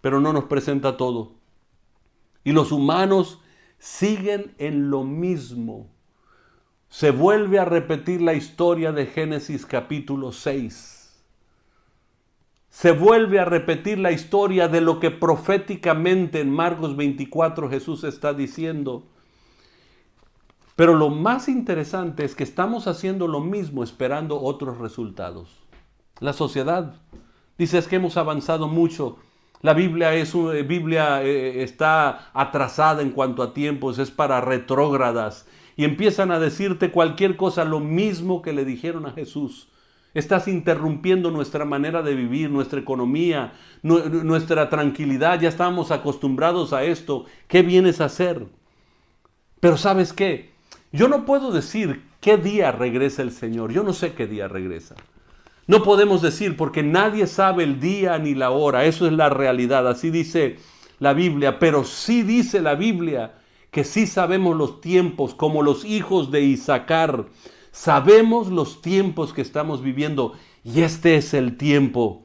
Pero 0.00 0.20
no 0.20 0.32
nos 0.32 0.44
presenta 0.44 0.96
todo. 0.96 1.32
Y 2.44 2.52
los 2.52 2.70
humanos 2.70 3.40
siguen 3.78 4.54
en 4.58 4.90
lo 4.90 5.04
mismo. 5.04 5.88
Se 6.88 7.10
vuelve 7.10 7.58
a 7.58 7.64
repetir 7.64 8.22
la 8.22 8.34
historia 8.34 8.92
de 8.92 9.06
Génesis 9.06 9.66
capítulo 9.66 10.32
6 10.32 10.98
se 12.78 12.92
vuelve 12.92 13.40
a 13.40 13.44
repetir 13.44 13.98
la 13.98 14.12
historia 14.12 14.68
de 14.68 14.80
lo 14.80 15.00
que 15.00 15.10
proféticamente 15.10 16.40
en 16.40 16.48
Marcos 16.48 16.96
24 16.96 17.68
Jesús 17.68 18.04
está 18.04 18.34
diciendo. 18.34 19.02
Pero 20.76 20.94
lo 20.94 21.08
más 21.10 21.48
interesante 21.48 22.24
es 22.24 22.36
que 22.36 22.44
estamos 22.44 22.86
haciendo 22.86 23.26
lo 23.26 23.40
mismo 23.40 23.82
esperando 23.82 24.40
otros 24.40 24.78
resultados. 24.78 25.48
La 26.20 26.32
sociedad 26.32 26.94
dice 27.56 27.78
es 27.78 27.88
que 27.88 27.96
hemos 27.96 28.16
avanzado 28.16 28.68
mucho. 28.68 29.16
La 29.60 29.74
Biblia, 29.74 30.14
es, 30.14 30.34
Biblia 30.66 31.22
eh, 31.22 31.62
está 31.62 32.30
atrasada 32.32 33.02
en 33.02 33.10
cuanto 33.10 33.42
a 33.42 33.52
tiempos, 33.52 33.98
es 33.98 34.10
para 34.10 34.40
retrógradas. 34.40 35.46
Y 35.76 35.84
empiezan 35.84 36.30
a 36.30 36.38
decirte 36.38 36.90
cualquier 36.90 37.36
cosa, 37.36 37.64
lo 37.64 37.80
mismo 37.80 38.42
que 38.42 38.52
le 38.52 38.64
dijeron 38.64 39.06
a 39.06 39.12
Jesús. 39.12 39.68
Estás 40.14 40.48
interrumpiendo 40.48 41.30
nuestra 41.30 41.64
manera 41.64 42.02
de 42.02 42.14
vivir, 42.14 42.50
nuestra 42.50 42.80
economía, 42.80 43.52
nuestra 43.82 44.70
tranquilidad. 44.70 45.40
Ya 45.40 45.48
estamos 45.48 45.90
acostumbrados 45.90 46.72
a 46.72 46.82
esto. 46.82 47.26
¿Qué 47.46 47.62
vienes 47.62 48.00
a 48.00 48.06
hacer? 48.06 48.46
Pero 49.60 49.76
sabes 49.76 50.12
qué? 50.12 50.50
Yo 50.92 51.08
no 51.08 51.24
puedo 51.24 51.52
decir 51.52 52.02
qué 52.20 52.36
día 52.36 52.72
regresa 52.72 53.22
el 53.22 53.32
Señor. 53.32 53.72
Yo 53.72 53.82
no 53.82 53.92
sé 53.92 54.14
qué 54.14 54.26
día 54.26 54.48
regresa. 54.48 54.96
No 55.68 55.84
podemos 55.84 56.20
decir 56.20 56.56
porque 56.56 56.82
nadie 56.82 57.28
sabe 57.28 57.62
el 57.62 57.78
día 57.78 58.18
ni 58.18 58.34
la 58.34 58.50
hora. 58.50 58.86
Eso 58.86 59.06
es 59.06 59.12
la 59.12 59.28
realidad. 59.28 59.86
Así 59.86 60.10
dice 60.10 60.58
la 60.98 61.12
Biblia. 61.12 61.60
Pero 61.60 61.84
sí 61.84 62.24
dice 62.24 62.60
la 62.60 62.74
Biblia 62.74 63.34
que 63.70 63.84
sí 63.84 64.08
sabemos 64.08 64.56
los 64.56 64.80
tiempos 64.80 65.34
como 65.34 65.62
los 65.62 65.84
hijos 65.84 66.32
de 66.32 66.40
Isaacar 66.40 67.26
Sabemos 67.78 68.48
los 68.48 68.82
tiempos 68.82 69.32
que 69.32 69.40
estamos 69.40 69.84
viviendo 69.84 70.34
y 70.64 70.80
este 70.80 71.14
es 71.14 71.32
el 71.32 71.56
tiempo. 71.56 72.24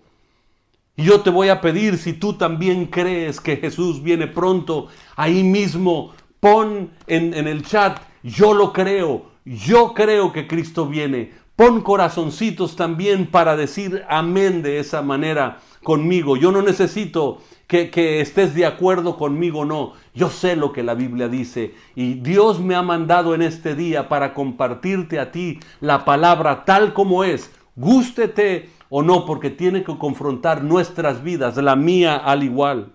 Y 0.95 1.03
yo 1.03 1.21
te 1.21 1.29
voy 1.29 1.49
a 1.49 1.61
pedir, 1.61 1.99
si 1.99 2.13
tú 2.13 2.33
también 2.33 2.87
crees 2.87 3.39
que 3.39 3.57
Jesús 3.57 4.01
viene 4.01 4.25
pronto, 4.25 4.87
ahí 5.15 5.43
mismo 5.43 6.13
pon 6.39 6.89
en, 7.05 7.35
en, 7.35 7.47
el 7.47 7.63
chat, 7.63 7.99
yo 8.23 8.55
lo 8.55 8.73
creo, 8.73 9.27
yo 9.45 9.93
creo 9.93 10.33
que 10.33 10.47
Cristo 10.47 10.87
viene. 10.87 11.33
Pon 11.55 11.81
corazoncitos 11.81 12.75
también 12.75 13.27
para 13.27 13.55
decir 13.55 14.03
amén 14.09 14.63
de 14.63 14.79
esa 14.79 15.03
manera 15.03 15.59
conmigo. 15.83 16.35
Yo 16.35 16.51
no 16.51 16.63
necesito 16.63 17.37
que, 17.67 18.21
estés 18.21 18.55
de 18.55 18.65
acuerdo 18.65 19.17
conmigo, 19.17 19.63
no. 19.63 19.93
Yo 20.15 20.31
sé 20.31 20.55
lo 20.55 20.73
que 20.73 20.81
la 20.81 20.95
Biblia 20.95 21.27
dice 21.27 21.75
y 21.95 22.15
Dios 22.15 22.59
me 22.59 22.73
ha 22.73 22.81
mandado 22.81 23.35
en 23.35 23.43
este 23.43 23.75
día 23.75 24.09
para 24.09 24.33
compartirte 24.33 25.19
a 25.19 25.31
ti 25.31 25.59
la 25.79 26.05
palabra 26.05 26.65
tal 26.65 26.93
como 26.93 27.23
es. 27.23 27.51
Gústete 27.75 28.71
o 28.89 29.03
no, 29.03 29.25
porque 29.25 29.51
tiene 29.51 29.83
que 29.83 29.95
confrontar 29.99 30.63
nuestras 30.63 31.23
vidas, 31.23 31.57
la 31.57 31.75
mía 31.75 32.15
al 32.15 32.43
igual. 32.43 32.93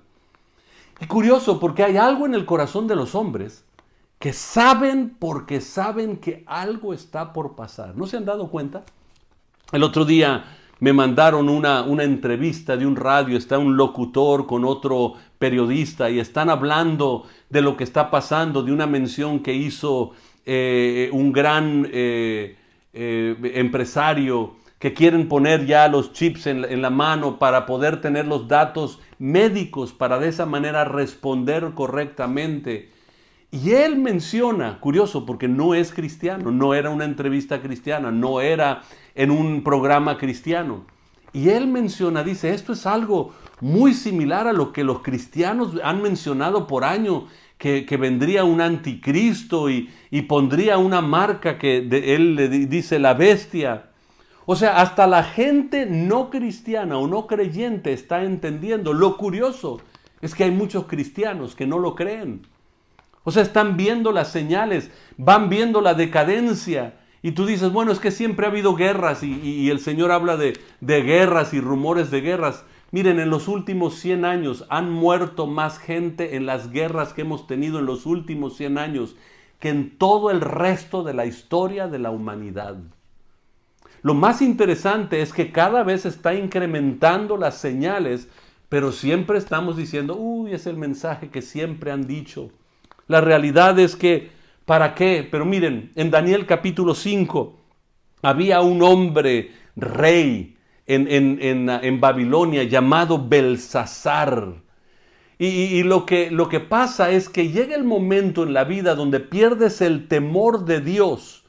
Y 1.00 1.06
curioso, 1.06 1.60
porque 1.60 1.84
hay 1.84 1.96
algo 1.96 2.26
en 2.26 2.34
el 2.34 2.44
corazón 2.44 2.88
de 2.88 2.96
los 2.96 3.14
hombres 3.14 3.67
que 4.18 4.32
saben 4.32 5.16
porque 5.18 5.60
saben 5.60 6.16
que 6.16 6.42
algo 6.46 6.92
está 6.92 7.32
por 7.32 7.54
pasar. 7.54 7.96
¿No 7.96 8.06
se 8.06 8.16
han 8.16 8.24
dado 8.24 8.50
cuenta? 8.50 8.84
El 9.72 9.82
otro 9.82 10.04
día 10.04 10.44
me 10.80 10.92
mandaron 10.92 11.48
una, 11.48 11.82
una, 11.82 12.04
entrevista 12.04 12.76
de 12.76 12.86
un 12.86 12.96
radio, 12.96 13.36
está 13.36 13.58
un 13.58 13.76
locutor 13.76 14.46
con 14.46 14.64
otro 14.64 15.14
periodista 15.38 16.08
y 16.10 16.20
están 16.20 16.50
hablando 16.50 17.24
de 17.50 17.62
lo 17.62 17.76
que 17.76 17.84
está 17.84 18.10
pasando, 18.10 18.62
de 18.62 18.72
una 18.72 18.86
mención 18.86 19.40
que 19.40 19.54
hizo 19.54 20.12
eh, 20.46 21.10
un 21.12 21.32
gran 21.32 21.88
eh, 21.92 22.56
eh, 22.92 23.52
empresario 23.54 24.56
que 24.78 24.94
quieren 24.94 25.28
poner 25.28 25.66
ya 25.66 25.88
los 25.88 26.12
chips 26.12 26.46
en, 26.46 26.64
en 26.64 26.80
la 26.80 26.90
mano 26.90 27.38
para 27.38 27.66
poder 27.66 28.00
tener 28.00 28.26
los 28.26 28.46
datos 28.46 29.00
médicos 29.18 29.92
para 29.92 30.18
de 30.20 30.28
esa 30.28 30.46
manera 30.46 30.84
responder 30.84 31.72
correctamente. 31.74 32.97
Y 33.50 33.70
él 33.70 33.96
menciona, 33.96 34.78
curioso, 34.78 35.24
porque 35.24 35.48
no 35.48 35.74
es 35.74 35.92
cristiano, 35.92 36.50
no 36.50 36.74
era 36.74 36.90
una 36.90 37.06
entrevista 37.06 37.62
cristiana, 37.62 38.10
no 38.10 38.42
era 38.42 38.82
en 39.14 39.30
un 39.30 39.62
programa 39.62 40.18
cristiano. 40.18 40.84
Y 41.32 41.48
él 41.48 41.66
menciona, 41.66 42.22
dice, 42.22 42.52
esto 42.52 42.74
es 42.74 42.84
algo 42.84 43.32
muy 43.60 43.94
similar 43.94 44.46
a 44.46 44.52
lo 44.52 44.72
que 44.72 44.84
los 44.84 45.00
cristianos 45.00 45.72
han 45.82 46.02
mencionado 46.02 46.66
por 46.66 46.84
año, 46.84 47.26
que, 47.56 47.84
vendría 47.98 48.44
un 48.44 48.60
anticristo 48.60 49.70
y, 49.70 49.90
pondría 50.28 50.76
una 50.76 51.00
marca 51.00 51.58
que 51.58 51.80
de, 51.80 52.14
él 52.14 52.34
le 52.34 52.48
dice 52.48 52.98
la 52.98 53.14
bestia. 53.14 53.90
O 54.44 54.56
sea, 54.56 54.80
hasta 54.80 55.06
la 55.06 55.24
gente 55.24 55.86
no 55.86 56.30
cristiana 56.30 56.98
o 56.98 57.06
no 57.06 57.26
creyente 57.26 57.92
está 57.92 58.24
entendiendo. 58.24 58.92
Lo 58.92 59.16
curioso 59.16 59.80
es 60.20 60.34
que 60.34 60.44
hay 60.44 60.50
muchos 60.50 60.84
cristianos 60.84 61.54
que 61.54 61.66
no 61.66 61.78
lo 61.78 61.94
creen. 61.94 62.42
O 63.28 63.30
sea, 63.30 63.42
están 63.42 63.76
viendo 63.76 64.10
las 64.10 64.32
señales, 64.32 64.90
van 65.18 65.50
viendo 65.50 65.82
la 65.82 65.92
decadencia. 65.92 66.94
Y 67.20 67.32
tú 67.32 67.44
dices, 67.44 67.70
bueno, 67.70 67.92
es 67.92 67.98
que 67.98 68.10
siempre 68.10 68.46
ha 68.46 68.48
habido 68.48 68.74
guerras 68.74 69.22
y, 69.22 69.68
el 69.68 69.80
Señor 69.80 70.12
habla 70.12 70.38
de, 70.38 70.58
de, 70.80 71.02
guerras 71.02 71.52
y 71.52 71.60
rumores 71.60 72.10
de 72.10 72.22
guerras. 72.22 72.64
Miren, 72.90 73.20
en 73.20 73.28
los 73.28 73.46
últimos 73.46 73.96
100 73.96 74.24
años 74.24 74.64
han 74.70 74.90
muerto 74.90 75.46
más 75.46 75.78
gente 75.78 76.36
en 76.36 76.46
las 76.46 76.70
guerras 76.70 77.12
que 77.12 77.20
hemos 77.20 77.46
tenido 77.46 77.80
en 77.80 77.84
los 77.84 78.06
últimos 78.06 78.56
100 78.56 78.78
años 78.78 79.14
que 79.60 79.68
en 79.68 79.98
todo 79.98 80.30
el 80.30 80.40
resto 80.40 81.02
de 81.02 81.12
la 81.12 81.26
historia 81.26 81.86
de 81.86 81.98
la 81.98 82.10
humanidad. 82.10 82.76
Lo 84.00 84.14
más 84.14 84.40
interesante 84.40 85.20
es 85.20 85.34
que 85.34 85.52
cada 85.52 85.82
vez 85.82 86.06
está 86.06 86.32
incrementando 86.32 87.36
las 87.36 87.58
señales, 87.58 88.30
pero 88.70 88.90
siempre 88.90 89.36
estamos 89.36 89.76
diciendo, 89.76 90.16
uy, 90.16 90.54
es 90.54 90.66
el 90.66 90.78
mensaje 90.78 91.28
que 91.28 91.42
siempre 91.42 91.90
han 91.90 92.06
dicho. 92.06 92.50
La 93.08 93.22
realidad 93.22 93.78
es 93.78 93.96
que, 93.96 94.30
¿para 94.66 94.94
qué? 94.94 95.26
Pero 95.28 95.46
miren, 95.46 95.92
en 95.96 96.10
Daniel 96.10 96.44
capítulo 96.46 96.94
5 96.94 97.58
había 98.22 98.60
un 98.60 98.82
hombre 98.82 99.52
rey 99.76 100.56
en, 100.86 102.00
Babilonia 102.00 102.64
llamado 102.64 103.26
Belsasar. 103.26 104.54
Y, 105.38 105.82
lo, 105.84 106.04
que, 106.04 106.30
lo 106.30 106.48
que 106.48 106.58
pasa 106.58 107.10
es 107.10 107.28
que 107.28 107.50
llega 107.50 107.76
el 107.76 107.84
momento 107.84 108.42
en 108.42 108.52
la 108.52 108.64
vida 108.64 108.94
donde 108.94 109.20
pierdes 109.20 109.80
el 109.80 110.08
temor 110.08 110.64
de 110.64 110.80
Dios 110.80 111.44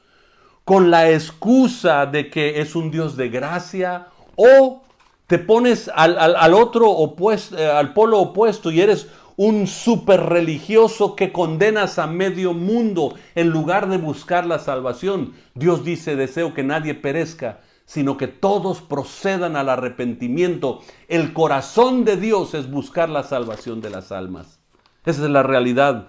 con 0.64 0.90
la 0.90 1.10
excusa 1.10 2.06
de 2.06 2.30
que 2.30 2.60
es 2.60 2.76
un 2.76 2.92
Dios 2.92 3.16
de 3.16 3.28
gracia 3.28 4.06
o 4.36 4.84
te 5.26 5.38
pones 5.38 5.90
al, 5.92 6.16
al 6.18 6.54
otro 6.54 6.88
opuesto, 6.88 7.58
eh, 7.58 7.68
al 7.68 7.92
polo 7.92 8.20
opuesto 8.20 8.70
y 8.70 8.80
eres 8.80 9.08
un 9.42 9.66
super 9.66 10.20
religioso 10.26 11.16
que 11.16 11.32
condenas 11.32 11.98
a 11.98 12.06
medio 12.06 12.52
mundo 12.52 13.14
en 13.34 13.48
lugar 13.48 13.88
de 13.88 13.96
buscar 13.96 14.44
la 14.44 14.58
salvación. 14.58 15.32
Dios 15.54 15.82
dice, 15.82 16.14
deseo 16.14 16.52
que 16.52 16.62
nadie 16.62 16.92
perezca, 16.92 17.60
sino 17.86 18.18
que 18.18 18.28
todos 18.28 18.82
procedan 18.82 19.56
al 19.56 19.70
arrepentimiento. 19.70 20.82
El 21.08 21.32
corazón 21.32 22.04
de 22.04 22.18
Dios 22.18 22.52
es 22.52 22.70
buscar 22.70 23.08
la 23.08 23.22
salvación 23.22 23.80
de 23.80 23.88
las 23.88 24.12
almas. 24.12 24.60
Esa 25.06 25.24
es 25.24 25.30
la 25.30 25.42
realidad. 25.42 26.08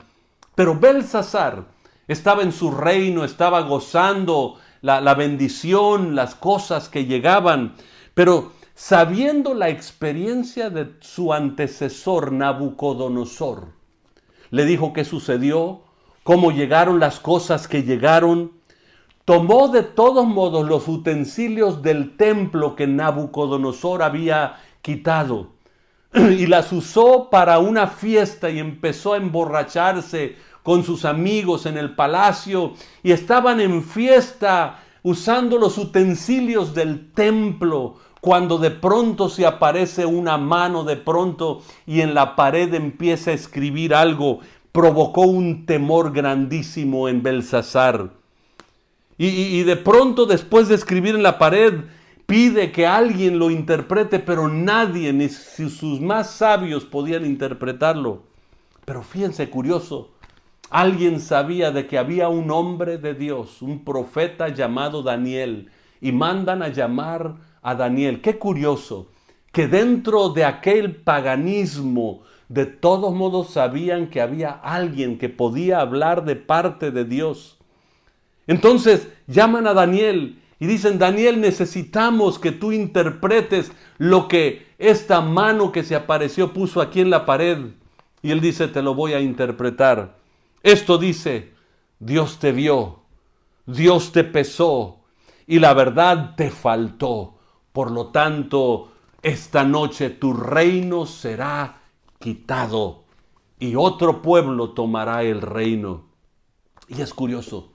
Pero 0.53 0.77
Belsasar 0.77 1.63
estaba 2.09 2.43
en 2.43 2.51
su 2.51 2.69
reino, 2.69 3.23
estaba 3.23 3.61
gozando 3.61 4.57
la, 4.81 4.99
la 4.99 5.15
bendición, 5.15 6.15
las 6.15 6.35
cosas 6.35 6.89
que 6.89 7.05
llegaban, 7.05 7.75
pero 8.13 8.51
sabiendo 8.81 9.53
la 9.53 9.69
experiencia 9.69 10.71
de 10.71 10.95
su 11.01 11.33
antecesor 11.33 12.31
Nabucodonosor. 12.31 13.67
Le 14.49 14.65
dijo 14.65 14.91
qué 14.91 15.05
sucedió, 15.05 15.81
cómo 16.23 16.49
llegaron 16.49 16.99
las 16.99 17.19
cosas 17.19 17.67
que 17.67 17.83
llegaron. 17.83 18.53
Tomó 19.23 19.67
de 19.67 19.83
todos 19.83 20.25
modos 20.25 20.67
los 20.67 20.87
utensilios 20.87 21.83
del 21.83 22.17
templo 22.17 22.75
que 22.75 22.87
Nabucodonosor 22.87 24.01
había 24.01 24.55
quitado 24.81 25.49
y 26.15 26.47
las 26.47 26.73
usó 26.73 27.29
para 27.29 27.59
una 27.59 27.85
fiesta 27.85 28.49
y 28.49 28.57
empezó 28.57 29.13
a 29.13 29.17
emborracharse 29.17 30.37
con 30.63 30.83
sus 30.83 31.05
amigos 31.05 31.67
en 31.67 31.77
el 31.77 31.93
palacio 31.93 32.73
y 33.03 33.11
estaban 33.11 33.59
en 33.61 33.83
fiesta 33.83 34.79
usando 35.03 35.59
los 35.59 35.77
utensilios 35.77 36.73
del 36.73 37.11
templo 37.11 37.97
cuando 38.21 38.59
de 38.59 38.69
pronto 38.69 39.29
se 39.29 39.47
aparece 39.47 40.05
una 40.05 40.37
mano 40.37 40.83
de 40.83 40.95
pronto 40.95 41.63
y 41.87 42.01
en 42.01 42.13
la 42.13 42.35
pared 42.35 42.71
empieza 42.75 43.31
a 43.31 43.33
escribir 43.33 43.95
algo, 43.95 44.39
provocó 44.71 45.21
un 45.21 45.65
temor 45.65 46.13
grandísimo 46.13 47.09
en 47.09 47.23
Belsasar. 47.23 48.11
Y, 49.17 49.61
de 49.63 49.75
pronto 49.75 50.25
después 50.25 50.67
de 50.67 50.73
escribir 50.73 51.13
en 51.13 51.21
la 51.21 51.37
pared, 51.37 51.81
pide 52.25 52.71
que 52.71 52.87
alguien 52.87 53.37
lo 53.37 53.51
interprete, 53.51 54.17
pero 54.17 54.47
nadie, 54.47 55.13
ni 55.13 55.29
sus 55.29 56.01
más 56.01 56.31
sabios 56.31 56.85
podían 56.85 57.25
interpretarlo. 57.25 58.23
Pero 58.83 59.03
fíjense, 59.03 59.47
curioso, 59.51 60.09
alguien 60.71 61.19
sabía 61.19 61.71
de 61.71 61.85
que 61.85 61.99
había 61.99 62.29
un 62.29 62.49
hombre 62.49 62.97
de 62.97 63.13
Dios, 63.13 63.61
un 63.61 63.83
profeta 63.83 64.49
llamado 64.49 65.03
Daniel, 65.03 65.69
y 65.99 66.11
mandan 66.11 66.63
a 66.63 66.69
llamar 66.69 67.35
a 67.61 67.75
Daniel. 67.75 68.21
Qué 68.21 68.37
curioso, 68.37 69.07
que 69.51 69.67
dentro 69.67 70.29
de 70.29 70.45
aquel 70.45 70.95
paganismo, 70.95 72.23
de 72.49 72.65
todos 72.65 73.13
modos 73.13 73.51
sabían 73.51 74.09
que 74.09 74.21
había 74.21 74.51
alguien 74.51 75.17
que 75.17 75.29
podía 75.29 75.79
hablar 75.79 76.25
de 76.25 76.35
parte 76.35 76.91
de 76.91 77.05
Dios. 77.05 77.57
Entonces 78.47 79.07
llaman 79.27 79.67
a 79.67 79.73
Daniel 79.73 80.41
y 80.59 80.67
dicen, 80.67 80.99
Daniel, 80.99 81.41
necesitamos 81.41 82.37
que 82.37 82.51
tú 82.51 82.71
interpretes 82.71 83.71
lo 83.97 84.27
que 84.27 84.67
esta 84.77 85.21
mano 85.21 85.71
que 85.71 85.83
se 85.83 85.95
apareció 85.95 86.53
puso 86.53 86.81
aquí 86.81 87.01
en 87.01 87.09
la 87.09 87.25
pared. 87.25 87.57
Y 88.21 88.31
él 88.31 88.41
dice, 88.41 88.67
te 88.67 88.81
lo 88.81 88.93
voy 88.93 89.13
a 89.13 89.21
interpretar. 89.21 90.17
Esto 90.61 90.97
dice, 90.97 91.53
Dios 91.99 92.37
te 92.37 92.51
vio, 92.51 92.99
Dios 93.65 94.11
te 94.11 94.23
pesó 94.23 94.99
y 95.47 95.59
la 95.59 95.73
verdad 95.73 96.35
te 96.35 96.51
faltó. 96.51 97.35
Por 97.73 97.91
lo 97.91 98.07
tanto, 98.07 98.91
esta 99.21 99.63
noche 99.63 100.09
tu 100.09 100.33
reino 100.33 101.05
será 101.05 101.81
quitado 102.19 103.03
y 103.59 103.75
otro 103.75 104.21
pueblo 104.21 104.71
tomará 104.71 105.23
el 105.23 105.41
reino. 105.41 106.05
Y 106.87 107.01
es 107.01 107.13
curioso, 107.13 107.71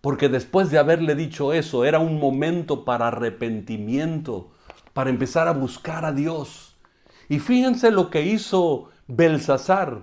porque 0.00 0.28
después 0.28 0.70
de 0.70 0.78
haberle 0.78 1.14
dicho 1.14 1.52
eso, 1.52 1.84
era 1.84 2.00
un 2.00 2.18
momento 2.18 2.84
para 2.84 3.08
arrepentimiento, 3.08 4.50
para 4.92 5.10
empezar 5.10 5.48
a 5.48 5.52
buscar 5.52 6.04
a 6.04 6.12
Dios. 6.12 6.76
Y 7.28 7.38
fíjense 7.38 7.90
lo 7.90 8.10
que 8.10 8.22
hizo 8.22 8.90
Belsasar. 9.06 10.02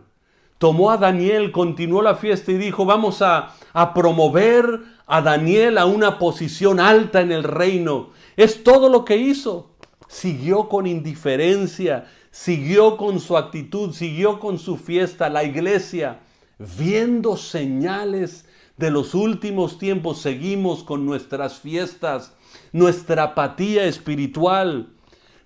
Tomó 0.57 0.91
a 0.91 0.97
Daniel, 0.97 1.51
continuó 1.51 2.01
la 2.01 2.15
fiesta 2.15 2.51
y 2.51 2.57
dijo, 2.57 2.85
vamos 2.85 3.21
a, 3.21 3.55
a 3.73 3.93
promover 3.93 4.81
a 5.05 5.21
Daniel 5.21 5.77
a 5.77 5.85
una 5.85 6.17
posición 6.17 6.79
alta 6.79 7.21
en 7.21 7.31
el 7.31 7.43
reino. 7.43 8.09
Es 8.35 8.63
todo 8.63 8.89
lo 8.89 9.05
que 9.05 9.17
hizo. 9.17 9.75
Siguió 10.07 10.69
con 10.69 10.87
indiferencia, 10.87 12.07
siguió 12.31 12.97
con 12.97 13.19
su 13.19 13.37
actitud, 13.37 13.93
siguió 13.93 14.39
con 14.39 14.57
su 14.57 14.77
fiesta. 14.77 15.29
La 15.29 15.43
iglesia, 15.43 16.19
viendo 16.57 17.37
señales 17.37 18.45
de 18.77 18.91
los 18.91 19.13
últimos 19.13 19.77
tiempos 19.77 20.21
seguimos 20.21 20.85
con 20.85 21.05
nuestras 21.05 21.59
fiestas, 21.59 22.33
nuestra 22.71 23.23
apatía 23.23 23.83
espiritual. 23.83 24.93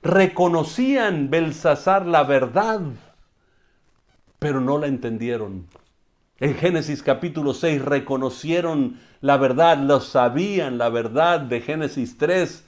Reconocían 0.03 1.29
Belsasar 1.31 2.05
la 2.05 2.23
verdad, 2.23 2.81
pero 4.37 4.61
no 4.61 4.77
la 4.77 4.87
entendieron. 4.87 5.67
En 6.39 6.55
Génesis 6.55 7.01
capítulo 7.01 7.53
6 7.53 7.81
reconocieron 7.81 8.99
la 9.21 9.37
verdad, 9.37 9.77
lo 9.77 10.01
sabían 10.01 10.77
la 10.77 10.89
verdad 10.89 11.39
de 11.39 11.61
Génesis 11.61 12.17
3, 12.17 12.65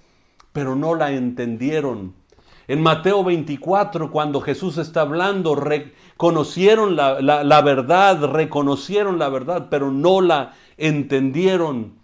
pero 0.55 0.73
no 0.77 0.95
la 0.95 1.11
entendieron. 1.11 2.13
En 2.69 2.81
Mateo 2.81 3.25
24, 3.25 4.09
cuando 4.09 4.39
Jesús 4.39 4.77
está 4.77 5.01
hablando, 5.01 5.53
reconocieron 5.53 6.95
la, 6.95 7.61
verdad, 7.61 8.23
reconocieron 8.23 9.19
la 9.19 9.27
verdad, 9.27 9.67
pero 9.69 9.91
no 9.91 10.21
la 10.21 10.53
entendieron. 10.77 11.99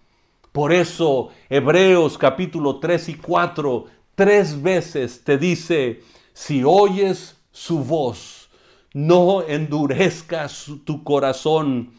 Por 0.51 0.73
eso 0.73 1.29
Hebreos 1.49 2.17
capítulo 2.17 2.81
3 2.81 3.07
y 3.07 3.13
4, 3.15 3.85
tres 4.15 4.61
veces 4.61 5.23
te 5.23 5.37
dice, 5.37 6.01
si 6.33 6.61
oyes 6.65 7.37
su 7.51 7.85
voz, 7.85 8.49
no 8.93 9.43
endurezcas 9.47 10.69
tu 10.83 11.05
corazón. 11.05 11.91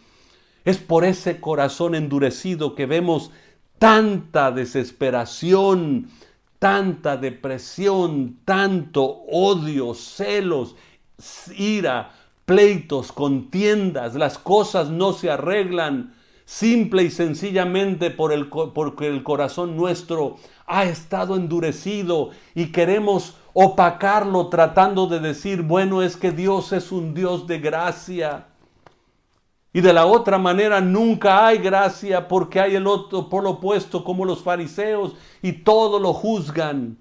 Es 0.67 0.77
por 0.77 1.07
ese 1.07 1.41
corazón 1.41 1.95
endurecido 1.95 2.75
que 2.75 2.85
vemos 2.85 3.31
tanta 3.79 4.53
desesperación, 4.53 6.11
tanta 6.63 7.17
depresión, 7.17 8.39
tanto 8.45 9.03
odio, 9.03 9.95
celos, 9.95 10.77
ira, 11.59 12.13
pleitos, 12.45 13.11
contiendas, 13.11 14.15
las 14.15 14.39
cosas 14.39 14.89
no 14.89 15.13
se 15.13 15.29
arreglan 15.29 16.15
simple 16.45 17.03
y 17.03 17.11
sencillamente 17.11 18.13
por 18.13 18.33
el, 18.33 18.47
porque 18.49 19.09
el 19.09 19.25
corazón 19.25 19.77
nuestro 19.77 20.37
ha 20.65 20.85
estado 20.85 21.35
endurecido 21.35 22.31
y 22.55 22.67
queremos 22.67 23.35
opacarlo 23.55 24.47
tratando 24.47 25.09
de 25.09 25.19
decir, 25.19 25.63
bueno, 25.63 26.01
es 26.01 26.17
que 26.17 26.31
Dios 26.31 26.73
es 26.73 26.93
un 26.93 27.13
Dios 27.13 27.49
de 27.49 27.59
gracia. 27.59 28.47
Y 29.73 29.81
de 29.81 29.93
la 29.93 30.07
otra 30.07 30.39
manera 30.39 30.81
nunca 30.81 31.47
hay 31.47 31.59
gracia 31.59 32.29
porque 32.29 32.61
hay 32.61 32.75
el 32.75 32.87
otro 32.87 33.29
por 33.29 33.43
lo 33.43 33.51
opuesto 33.51 34.05
como 34.05 34.25
los 34.25 34.43
fariseos 34.43 35.15
y 35.41 35.53
todo 35.53 35.99
lo 35.99 36.13
juzgan. 36.13 36.99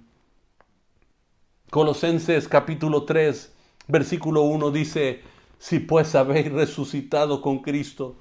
Colosenses 1.70 2.48
capítulo 2.48 3.04
3, 3.04 3.54
versículo 3.88 4.44
1 4.44 4.72
dice, 4.72 5.22
si 5.58 5.80
pues 5.80 6.16
habéis 6.16 6.52
resucitado 6.52 7.42
con 7.42 7.60
Cristo, 7.60 8.16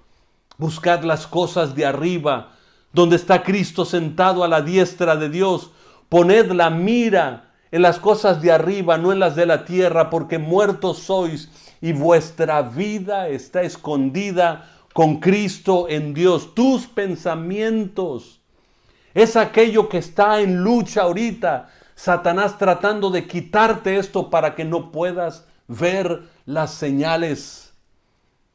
buscad 0.58 1.04
las 1.04 1.26
cosas 1.26 1.74
de 1.74 1.86
arriba, 1.86 2.52
donde 2.92 3.16
está 3.16 3.42
Cristo 3.42 3.84
sentado 3.84 4.44
a 4.44 4.48
la 4.48 4.62
diestra 4.62 5.16
de 5.16 5.28
Dios, 5.30 5.70
poned 6.08 6.50
la 6.52 6.70
mira 6.70 7.54
en 7.70 7.82
las 7.82 7.98
cosas 7.98 8.42
de 8.42 8.50
arriba, 8.50 8.98
no 8.98 9.12
en 9.12 9.20
las 9.20 9.36
de 9.36 9.46
la 9.46 9.64
tierra, 9.64 10.10
porque 10.10 10.38
muertos 10.38 10.98
sois 10.98 11.48
y 11.80 11.92
vuestra 11.92 12.62
vida 12.62 13.28
está 13.28 13.62
escondida 13.62 14.68
con 14.92 15.20
Cristo 15.20 15.88
en 15.88 16.14
Dios. 16.14 16.54
Tus 16.54 16.86
pensamientos 16.86 18.40
es 19.14 19.36
aquello 19.36 19.88
que 19.88 19.98
está 19.98 20.40
en 20.40 20.62
lucha 20.62 21.02
ahorita. 21.02 21.70
Satanás 21.94 22.58
tratando 22.58 23.10
de 23.10 23.26
quitarte 23.26 23.96
esto 23.96 24.30
para 24.30 24.54
que 24.54 24.64
no 24.64 24.90
puedas 24.92 25.46
ver 25.68 26.22
las 26.46 26.72
señales. 26.72 27.74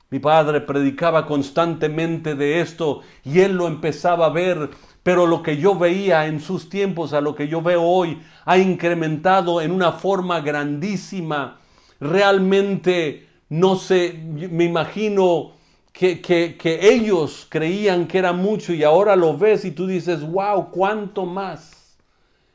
Mi 0.10 0.20
padre 0.20 0.62
predicaba 0.62 1.26
constantemente 1.26 2.36
de 2.36 2.62
esto 2.62 3.02
y 3.24 3.40
él 3.40 3.56
lo 3.58 3.68
empezaba 3.68 4.28
a 4.28 4.30
ver, 4.30 4.70
pero 5.04 5.26
lo 5.26 5.42
que 5.42 5.58
yo 5.58 5.76
veía 5.76 6.28
en 6.28 6.40
sus 6.40 6.70
tiempos 6.70 7.14
a 7.14 7.22
lo 7.22 7.36
que 7.36 7.48
yo 7.48 7.62
veo 7.62 7.82
hoy 7.82 8.22
ha 8.46 8.58
incrementado 8.58 9.62
en 9.62 9.72
una 9.72 9.92
forma 9.92 10.42
grandísima 10.42 11.60
realmente 12.00 13.26
no 13.50 13.76
sé, 13.76 14.20
me 14.24 14.64
imagino 14.64 15.54
que, 15.94 16.20
que, 16.22 16.80
ellos 16.82 17.46
creían 17.50 18.08
que 18.08 18.18
era 18.18 18.34
mucho 18.34 18.74
y 18.74 18.84
ahora 18.84 19.16
lo 19.16 19.38
ves 19.38 19.66
y 19.66 19.72
tú 19.72 19.88
dices, 19.88 20.22
wow, 20.30 20.72
¿cuánto 20.72 21.26
más? 21.26 21.98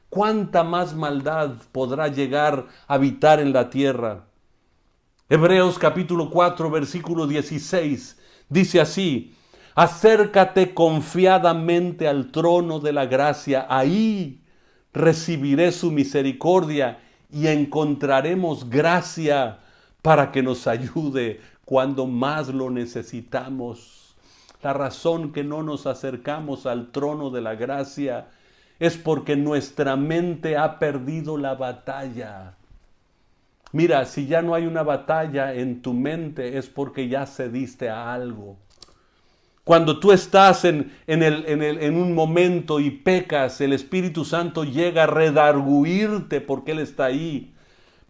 ¿Cuánta 0.09 0.64
más 0.64 0.94
maldad 0.94 1.53
podrá 1.72 2.09
llegar 2.09 2.66
a 2.88 2.94
habitar 2.94 3.40
en 3.40 3.53
la 3.53 3.70
tierra? 3.70 4.26
Hebreos 5.29 5.79
capítulo 5.79 6.29
4, 6.29 6.70
versículo 6.70 7.26
16 7.26 8.18
dice 8.48 8.81
así, 8.81 9.35
acércate 9.76 10.74
confiadamente 10.74 12.09
al 12.09 12.33
trono 12.33 12.81
de 12.81 12.92
la 12.92 13.07
gracia, 13.07 13.64
ahí 13.70 14.42
recibiré 14.92 15.70
su 15.70 15.92
misericordia 15.92 16.98
y 17.33 17.47
encontraremos 17.47 18.69
gracia 18.69 19.59
para 20.03 20.33
que 20.33 20.43
nos 20.43 20.66
ayude 20.66 21.40
cuando 21.64 22.07
más 22.07 22.49
lo 22.49 22.71
necesitamos. 22.71 24.16
La 24.62 24.73
razón 24.73 25.33
que 25.33 25.45
no 25.45 25.62
nos 25.62 25.87
acercamos 25.87 26.66
al 26.66 26.90
trono 26.90 27.31
de 27.31 27.40
la 27.40 27.55
gracia 27.55 28.29
es 28.79 28.97
porque 28.97 29.37
nuestra 29.37 29.97
mente 29.97 30.57
ha 30.57 30.79
perdido 30.79 31.37
la 31.37 31.55
batalla. 31.55 32.55
Mira, 33.73 34.05
si 34.05 34.27
ya 34.27 34.43
no 34.43 34.55
hay 34.55 34.66
una 34.66 34.83
batalla 34.83 35.55
en 35.55 35.81
tu 35.81 35.93
mente 35.93 36.59
es 36.59 36.69
porque 36.69 37.09
ya 37.09 37.27
cediste 37.27 37.88
a 37.88 38.12
algo. 38.12 38.57
Cuando 39.64 40.01
tú 40.01 40.11
estás 40.11 40.64
en, 40.64 40.92
en, 41.07 41.23
el, 41.23 41.44
en, 41.46 41.62
el, 41.62 41.83
en 41.83 41.96
un 41.96 42.14
momento 42.14 42.81
y 42.81 42.90
pecas, 42.90 43.61
el 43.61 43.73
Espíritu 43.73 44.25
Santo 44.25 44.64
llega 44.64 45.05
a 45.05 45.07
redarguirte 45.07 46.40
porque 46.40 46.73
Él 46.73 46.79
está 46.81 47.05
ahí. 47.07 47.53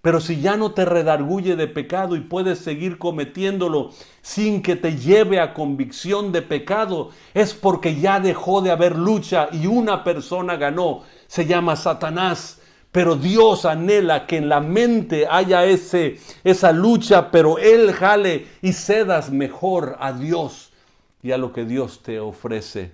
Pero 0.03 0.21
si 0.21 0.41
ya 0.41 0.57
no 0.57 0.73
te 0.73 0.87
redarguye 0.87 1.57
de 1.57 1.67
pecado 1.67 2.17
y 2.17 2.21
puedes 2.21 2.61
seguir 2.61 2.97
cometiéndolo 2.97 3.91
sin 4.23 4.63
que 4.63 4.75
te 4.77 4.97
lleve 4.97 5.41
a 5.41 5.53
convicción 5.53 6.33
de 6.33 6.41
pecado, 6.41 7.11
es 7.35 7.53
porque 7.53 7.97
ya 8.01 8.19
dejó 8.21 8.63
de 8.63 8.71
haber 8.71 8.97
lucha 8.97 9.49
y 9.53 9.67
una 9.67 10.03
persona 10.03 10.57
ganó. 10.57 11.03
Se 11.27 11.45
llama 11.47 11.77
Satanás. 11.77 12.57
pero 12.93 13.15
Dios 13.15 13.67
anhela 13.67 14.27
que 14.27 14.37
en 14.39 14.49
la 14.49 14.61
mente 14.61 15.27
haya 15.31 15.65
ese, 15.65 16.19
esa 16.43 16.73
lucha, 16.73 17.31
pero 17.31 17.59
Él 17.59 17.93
jale 17.93 18.47
y 18.63 18.73
cedas 18.73 19.31
mejor 19.31 19.97
a 20.01 20.13
Dios 20.13 20.70
y 21.23 21.33
a 21.33 21.39
lo 21.39 21.53
que 21.53 21.65
Dios 21.65 22.01
te 22.03 22.21
ofrece. 22.21 22.93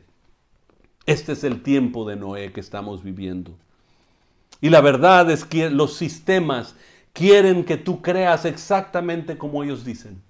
Este 1.06 1.32
es 1.32 1.44
el 1.44 1.62
tiempo 1.62 2.08
de 2.08 2.16
Noé 2.16 2.52
que 2.52 2.60
estamos 2.60 3.02
viviendo. 3.02 3.52
Y 4.60 4.70
la 4.70 4.80
verdad 4.80 5.30
es 5.30 5.44
que 5.44 5.70
los 5.70 5.94
sistemas 5.94 6.74
quieren 7.12 7.64
que 7.64 7.76
tú 7.76 8.02
creas 8.02 8.44
exactamente 8.44 9.38
como 9.38 9.62
ellos 9.62 9.84
dicen. 9.84 10.20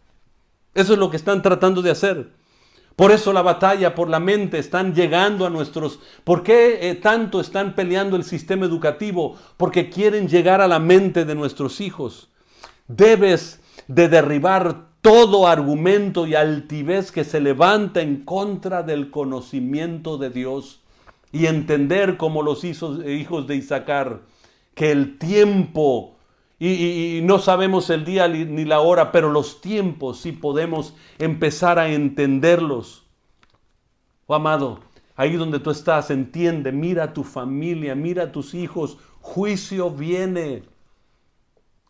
Eso 0.75 0.93
es 0.93 0.99
lo 0.99 1.11
que 1.11 1.17
están 1.17 1.41
tratando 1.41 1.81
de 1.81 1.91
hacer. 1.91 2.31
Por 2.97 3.13
eso 3.13 3.33
la 3.33 3.43
batalla 3.43 3.95
por 3.95 4.09
la 4.09 4.21
mente 4.21 4.59
están 4.59 4.95
llegando 4.95 5.47
a 5.47 5.51
nuestros... 5.51 6.01
¿Por 6.25 6.43
qué 6.43 6.91
eh, 6.91 6.95
tanto 6.95 7.41
están 7.41 7.75
peleando 7.75 8.17
el 8.17 8.25
sistema 8.25 8.65
educativo? 8.65 9.37
Porque 9.57 9.91
quieren 9.91 10.29
llegar 10.29 10.61
a 10.61 10.69
la 10.69 10.79
mente 10.79 11.25
de 11.25 11.35
nuestros 11.35 11.81
hijos. 11.81 12.31
Debes 12.89 13.61
de 13.87 14.09
derribar 14.09 14.87
todo 15.07 15.47
argumento 15.47 16.27
y 16.27 16.35
altivez 16.35 17.13
que 17.13 17.23
se 17.23 17.39
levanta 17.39 18.01
en 18.01 18.25
contra 18.25 18.83
del 18.83 19.13
conocimiento 19.13 20.19
de 20.19 20.31
Dios 20.31 20.81
y 21.31 21.47
entender 21.47 22.17
como 22.17 22.43
los 22.43 22.65
hijos, 22.65 23.07
hijos 23.07 23.47
de 23.47 23.55
Isaacar 23.55 24.23
que 24.75 24.91
el 24.91 25.17
tiempo 25.17 26.17
y, 26.59 27.21
no 27.23 27.39
sabemos 27.39 27.89
el 27.91 28.05
día 28.05 28.27
ni 28.27 28.65
la 28.65 28.81
hora, 28.81 29.13
pero 29.13 29.31
los 29.31 29.61
tiempos 29.61 30.19
sí 30.19 30.33
podemos 30.33 30.97
empezar 31.21 31.79
a 31.79 31.89
entenderlos. 31.89 33.05
Oh, 34.27 34.35
amado, 34.35 34.81
ahí 35.15 35.35
donde 35.37 35.61
tú 35.61 35.71
estás, 35.71 36.11
entiende, 36.11 36.73
mira 36.73 37.05
a 37.05 37.13
tu 37.13 37.23
familia, 37.23 37.95
mira 37.95 38.25
a 38.25 38.33
tus 38.33 38.55
hijos, 38.55 38.99
juicio 39.21 39.89
viene. 39.89 40.65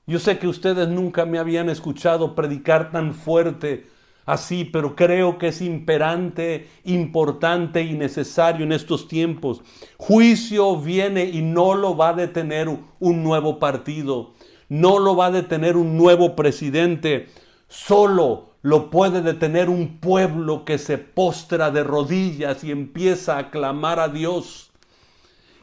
Yo 0.06 0.18
sé 0.18 0.38
que 0.38 0.48
ustedes 0.48 0.88
nunca 0.88 1.26
me 1.26 1.38
habían 1.38 1.68
escuchado 1.68 2.34
predicar 2.34 2.90
tan 2.92 3.12
fuerte 3.12 3.86
así, 4.24 4.64
pero 4.64 4.96
creo 4.96 5.38
que 5.38 5.48
es 5.48 5.60
imperante, 5.60 6.68
importante 6.84 7.82
y 7.82 7.94
necesario 7.94 8.64
en 8.64 8.72
estos 8.72 9.08
tiempos. 9.08 9.62
Juicio 9.96 10.76
viene 10.76 11.24
y 11.24 11.42
no 11.42 11.74
lo 11.74 11.96
va 11.96 12.10
a 12.10 12.14
detener 12.14 12.68
un 12.98 13.22
nuevo 13.22 13.58
partido 13.58 14.34
no 14.68 14.98
lo 14.98 15.16
va 15.16 15.26
a 15.26 15.30
detener 15.30 15.76
un 15.76 15.96
nuevo 15.96 16.34
presidente, 16.34 17.28
solo 17.68 18.50
lo 18.62 18.90
puede 18.90 19.22
detener 19.22 19.68
un 19.68 19.98
pueblo 19.98 20.64
que 20.64 20.78
se 20.78 20.98
postra 20.98 21.70
de 21.70 21.84
rodillas 21.84 22.64
y 22.64 22.72
empieza 22.72 23.38
a 23.38 23.50
clamar 23.50 24.00
a 24.00 24.08
Dios 24.08 24.70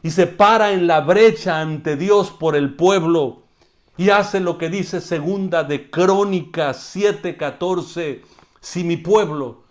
y 0.02 0.10
se 0.10 0.26
para 0.26 0.72
en 0.72 0.86
la 0.86 1.00
brecha 1.00 1.60
ante 1.60 1.96
Dios 1.96 2.30
por 2.30 2.56
el 2.56 2.74
pueblo 2.74 3.43
y 3.96 4.10
hace 4.10 4.40
lo 4.40 4.58
que 4.58 4.68
dice 4.68 5.00
segunda 5.00 5.64
de 5.64 5.90
Crónicas 5.90 6.94
7:14, 6.94 8.22
si 8.60 8.84
mi 8.84 8.96
pueblo 8.96 9.62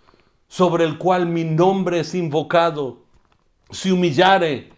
sobre 0.48 0.84
el 0.84 0.98
cual 0.98 1.26
mi 1.26 1.44
nombre 1.44 2.00
es 2.00 2.14
invocado 2.14 3.04
se 3.70 3.92
humillare 3.92 4.70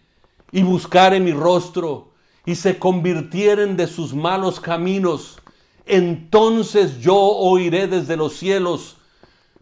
y 0.51 0.63
buscare 0.63 1.19
mi 1.19 1.31
rostro 1.31 2.09
y 2.45 2.55
se 2.55 2.79
convirtieren 2.79 3.77
de 3.77 3.87
sus 3.87 4.13
malos 4.13 4.59
caminos, 4.59 5.39
entonces 5.85 6.99
yo 6.99 7.15
oiré 7.15 7.87
desde 7.87 8.17
los 8.17 8.33
cielos, 8.33 8.97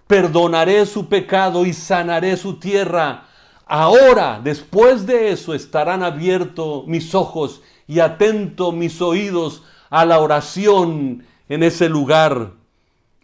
perdonaré 0.08 0.86
su 0.86 1.08
pecado 1.08 1.66
y 1.66 1.74
sanaré 1.74 2.38
su 2.38 2.60
tierra. 2.60 3.26
Ahora, 3.66 4.40
después 4.44 5.08
de 5.08 5.32
eso, 5.32 5.54
estarán 5.56 6.04
abiertos 6.04 6.86
mis 6.86 7.16
ojos 7.16 7.62
y 7.88 8.00
atentos 8.00 8.74
mis 8.74 9.02
oídos 9.02 9.64
a 9.90 10.06
la 10.06 10.20
oración 10.20 11.26
en 11.50 11.64
ese 11.64 11.90
lugar. 11.90 12.52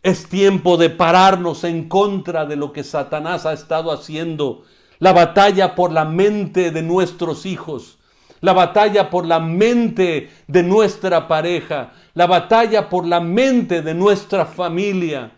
Es 0.04 0.28
tiempo 0.28 0.78
de 0.78 0.90
pararnos 0.90 1.64
en 1.64 1.88
contra 1.88 2.46
de 2.46 2.56
lo 2.56 2.74
que 2.74 2.84
Satanás 2.84 3.46
ha 3.46 3.54
estado 3.54 3.92
haciendo. 3.92 4.64
La 5.00 5.14
batalla 5.14 5.76
por 5.76 5.92
la 5.92 6.06
mente 6.06 6.72
de 6.72 6.82
nuestros 6.82 7.46
hijos 7.46 7.98
la 8.42 8.54
batalla 8.54 9.10
por 9.10 9.26
la 9.26 9.40
mente 9.40 10.30
de 10.48 10.64
nuestra 10.64 11.28
pareja, 11.28 11.94
la 12.16 12.26
batalla 12.26 12.90
por 12.90 13.06
la 13.06 13.20
mente 13.20 13.84
de 13.84 13.94
nuestra 13.94 14.46
familia. 14.46 15.32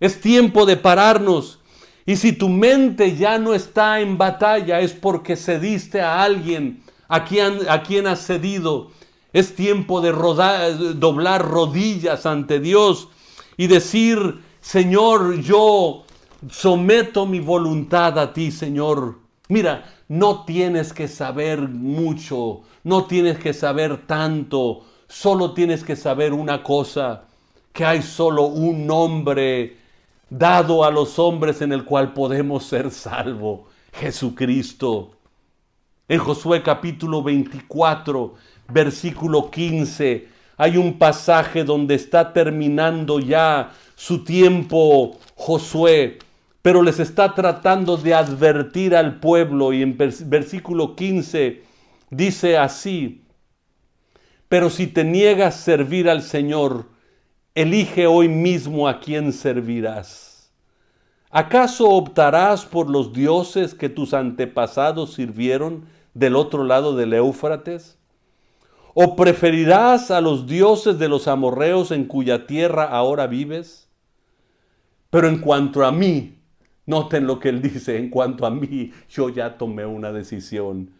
Es 0.00 0.20
tiempo 0.20 0.64
de 0.64 0.76
pararnos. 0.78 1.58
Y 2.06 2.16
si 2.16 2.32
tu 2.32 2.48
mente 2.48 3.14
ya 3.14 3.38
no 3.38 3.52
está 3.54 4.00
en 4.00 4.16
batalla 4.16 4.80
es 4.80 4.92
porque 4.92 5.36
cediste 5.36 6.00
a 6.00 6.22
alguien 6.22 6.82
a 7.08 7.24
quien, 7.24 7.58
a 7.68 7.82
quien 7.82 8.06
has 8.06 8.26
cedido. 8.26 8.90
Es 9.32 9.54
tiempo 9.54 10.00
de 10.00 10.12
doblar 10.94 11.48
rodillas 11.48 12.26
ante 12.26 12.60
Dios 12.60 13.08
y 13.56 13.66
decir, 13.66 14.40
Señor, 14.60 15.40
yo 15.40 16.04
someto 16.50 17.26
mi 17.26 17.40
voluntad 17.40 18.18
a 18.18 18.32
ti, 18.32 18.50
Señor. 18.50 19.18
Mira, 19.48 19.84
no 20.08 20.44
tienes 20.44 20.92
que 20.92 21.08
saber 21.08 21.60
mucho, 21.68 22.62
no 22.84 23.04
tienes 23.04 23.38
que 23.38 23.52
saber 23.52 24.06
tanto, 24.06 24.84
solo 25.08 25.52
tienes 25.52 25.84
que 25.84 25.96
saber 25.96 26.32
una 26.32 26.62
cosa, 26.62 27.24
que 27.72 27.84
hay 27.84 28.02
solo 28.02 28.46
un 28.46 28.86
nombre 28.86 29.76
dado 30.28 30.84
a 30.84 30.90
los 30.90 31.18
hombres 31.18 31.60
en 31.62 31.72
el 31.72 31.84
cual 31.84 32.12
podemos 32.12 32.64
ser 32.64 32.90
salvos, 32.90 33.60
Jesucristo. 33.92 35.12
En 36.08 36.18
Josué 36.18 36.62
capítulo 36.62 37.22
24, 37.22 38.34
versículo 38.72 39.50
15, 39.50 40.28
hay 40.56 40.76
un 40.76 40.98
pasaje 40.98 41.64
donde 41.64 41.94
está 41.94 42.32
terminando 42.32 43.20
ya 43.20 43.70
su 43.94 44.24
tiempo 44.24 45.18
Josué 45.34 46.18
pero 46.62 46.82
les 46.82 47.00
está 47.00 47.34
tratando 47.34 47.96
de 47.96 48.14
advertir 48.14 48.94
al 48.94 49.18
pueblo 49.18 49.72
y 49.72 49.82
en 49.82 49.96
versículo 49.96 50.94
15 50.94 51.62
dice 52.10 52.58
así, 52.58 53.24
pero 54.48 54.68
si 54.68 54.86
te 54.86 55.04
niegas 55.04 55.56
servir 55.56 56.08
al 56.08 56.22
Señor, 56.22 56.86
elige 57.54 58.06
hoy 58.06 58.28
mismo 58.28 58.88
a 58.88 59.00
quién 59.00 59.32
servirás. 59.32 60.52
¿Acaso 61.30 61.88
optarás 61.88 62.66
por 62.66 62.90
los 62.90 63.12
dioses 63.12 63.74
que 63.74 63.88
tus 63.88 64.12
antepasados 64.12 65.14
sirvieron 65.14 65.86
del 66.12 66.34
otro 66.34 66.64
lado 66.64 66.96
del 66.96 67.12
Éufrates? 67.12 67.96
¿O 68.94 69.16
preferirás 69.16 70.10
a 70.10 70.20
los 70.20 70.46
dioses 70.46 70.98
de 70.98 71.08
los 71.08 71.28
amorreos 71.28 71.90
en 71.90 72.04
cuya 72.04 72.46
tierra 72.46 72.84
ahora 72.84 73.26
vives? 73.26 73.88
Pero 75.10 75.28
en 75.28 75.38
cuanto 75.38 75.84
a 75.84 75.92
mí, 75.92 76.40
Noten 76.90 77.24
lo 77.24 77.38
que 77.38 77.50
él 77.50 77.62
dice, 77.62 77.98
en 77.98 78.10
cuanto 78.10 78.44
a 78.44 78.50
mí, 78.50 78.92
yo 79.08 79.28
ya 79.28 79.56
tomé 79.56 79.86
una 79.86 80.10
decisión. 80.10 80.90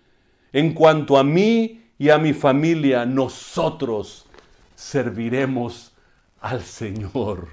En 0.53 0.73
cuanto 0.73 1.19
a 1.19 1.25
mí 1.25 1.83
y 1.99 2.11
a 2.11 2.19
mi 2.19 2.33
familia, 2.33 3.05
nosotros 3.07 4.27
serviremos 4.77 5.93
al 6.41 6.63
Señor. 6.63 7.49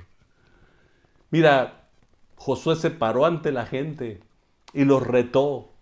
Mira, 1.31 1.87
Josué 2.35 2.75
se 2.75 2.91
paró 2.91 3.25
ante 3.25 3.51
la 3.51 3.65
gente 3.65 4.19
y 4.71 4.85
los 4.85 5.01
retó, 5.01 5.73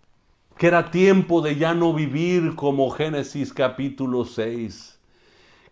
que 0.58 0.66
era 0.66 0.90
tiempo 0.90 1.42
de 1.42 1.56
ya 1.56 1.74
no 1.74 1.92
vivir 1.92 2.54
como 2.54 2.90
Génesis 2.90 3.52
capítulo 3.52 4.24
6, 4.24 4.98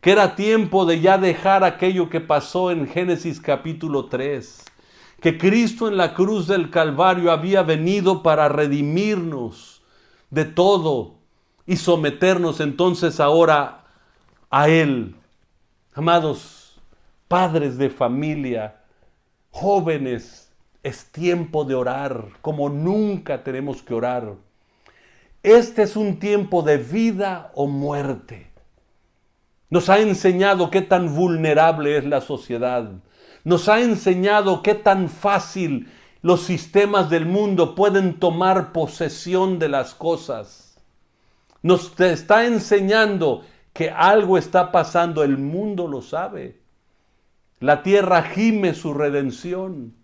que 0.00 0.12
era 0.12 0.36
tiempo 0.36 0.84
de 0.84 1.00
ya 1.00 1.18
dejar 1.18 1.64
aquello 1.64 2.10
que 2.10 2.20
pasó 2.20 2.70
en 2.70 2.86
Génesis 2.86 3.40
capítulo 3.40 4.06
3 4.06 4.64
que 5.24 5.38
Cristo 5.38 5.88
en 5.88 5.96
la 5.96 6.12
cruz 6.12 6.46
del 6.46 6.68
Calvario 6.68 7.32
había 7.32 7.62
venido 7.62 8.22
para 8.22 8.50
redimirnos 8.50 9.82
de 10.28 10.44
todo 10.44 11.14
y 11.64 11.76
someternos 11.76 12.60
entonces 12.60 13.20
ahora 13.20 13.86
a 14.50 14.68
Él. 14.68 15.16
Amados, 15.94 16.78
padres 17.26 17.78
de 17.78 17.88
familia, 17.88 18.82
jóvenes, 19.50 20.52
es 20.82 21.10
tiempo 21.10 21.64
de 21.64 21.74
orar 21.74 22.26
como 22.42 22.68
nunca 22.68 23.42
tenemos 23.42 23.80
que 23.80 23.94
orar. 23.94 24.34
Este 25.44 25.84
es 25.84 25.94
un 25.94 26.18
tiempo 26.18 26.62
de 26.62 26.78
vida 26.78 27.52
o 27.54 27.68
muerte. 27.68 28.50
Nos 29.70 29.88
ha 29.88 30.00
enseñado 30.00 30.70
qué 30.70 30.82
tan 30.82 31.14
vulnerable 31.14 31.96
es 31.96 32.04
la 32.04 32.20
sociedad 32.20 32.90
nos 33.44 33.68
ha 33.68 33.80
enseñado 33.80 34.62
qué 34.62 34.74
tan 34.74 35.08
fácil 35.08 35.88
los 36.22 36.42
sistemas 36.42 37.10
del 37.10 37.26
mundo 37.26 37.74
pueden 37.74 38.18
tomar 38.18 38.72
posesión 38.72 39.58
de 39.58 39.68
las 39.68 39.94
cosas. 39.94 40.78
Nos 41.62 41.98
está 42.00 42.46
enseñando 42.46 43.44
que 43.74 43.90
algo 43.90 44.38
está 44.38 44.72
pasando, 44.72 45.22
el 45.22 45.36
mundo 45.36 45.86
lo 45.86 46.00
sabe. 46.00 46.60
La 47.60 47.82
tierra 47.82 48.22
gime 48.22 48.74
su 48.74 48.94
redención. 48.94 49.94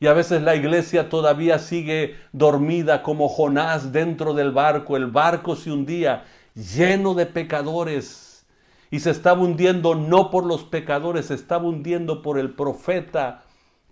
Y 0.00 0.06
a 0.06 0.12
veces 0.12 0.42
la 0.42 0.54
iglesia 0.54 1.08
todavía 1.08 1.58
sigue 1.58 2.16
dormida 2.32 3.02
como 3.02 3.28
Jonás 3.28 3.92
dentro 3.92 4.32
del 4.32 4.52
barco. 4.52 4.96
El 4.96 5.06
barco 5.06 5.56
se 5.56 5.72
hundía 5.72 6.24
lleno 6.54 7.14
de 7.14 7.26
pecadores. 7.26 8.46
Y 8.90 9.00
se 9.00 9.10
estaba 9.10 9.42
hundiendo 9.42 9.94
no 9.94 10.30
por 10.30 10.46
los 10.46 10.64
pecadores, 10.64 11.26
se 11.26 11.34
estaba 11.34 11.64
hundiendo 11.64 12.22
por 12.22 12.38
el 12.38 12.54
profeta 12.54 13.42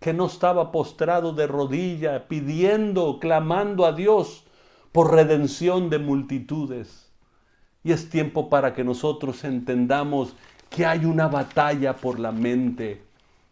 que 0.00 0.12
no 0.12 0.26
estaba 0.26 0.72
postrado 0.72 1.32
de 1.32 1.46
rodilla, 1.46 2.28
pidiendo, 2.28 3.18
clamando 3.18 3.84
a 3.84 3.92
Dios 3.92 4.44
por 4.92 5.12
redención 5.12 5.90
de 5.90 5.98
multitudes. 5.98 7.12
Y 7.82 7.92
es 7.92 8.08
tiempo 8.08 8.48
para 8.48 8.74
que 8.74 8.84
nosotros 8.84 9.44
entendamos 9.44 10.34
que 10.70 10.86
hay 10.86 11.04
una 11.04 11.28
batalla 11.28 11.96
por 11.96 12.18
la 12.18 12.32
mente, 12.32 13.05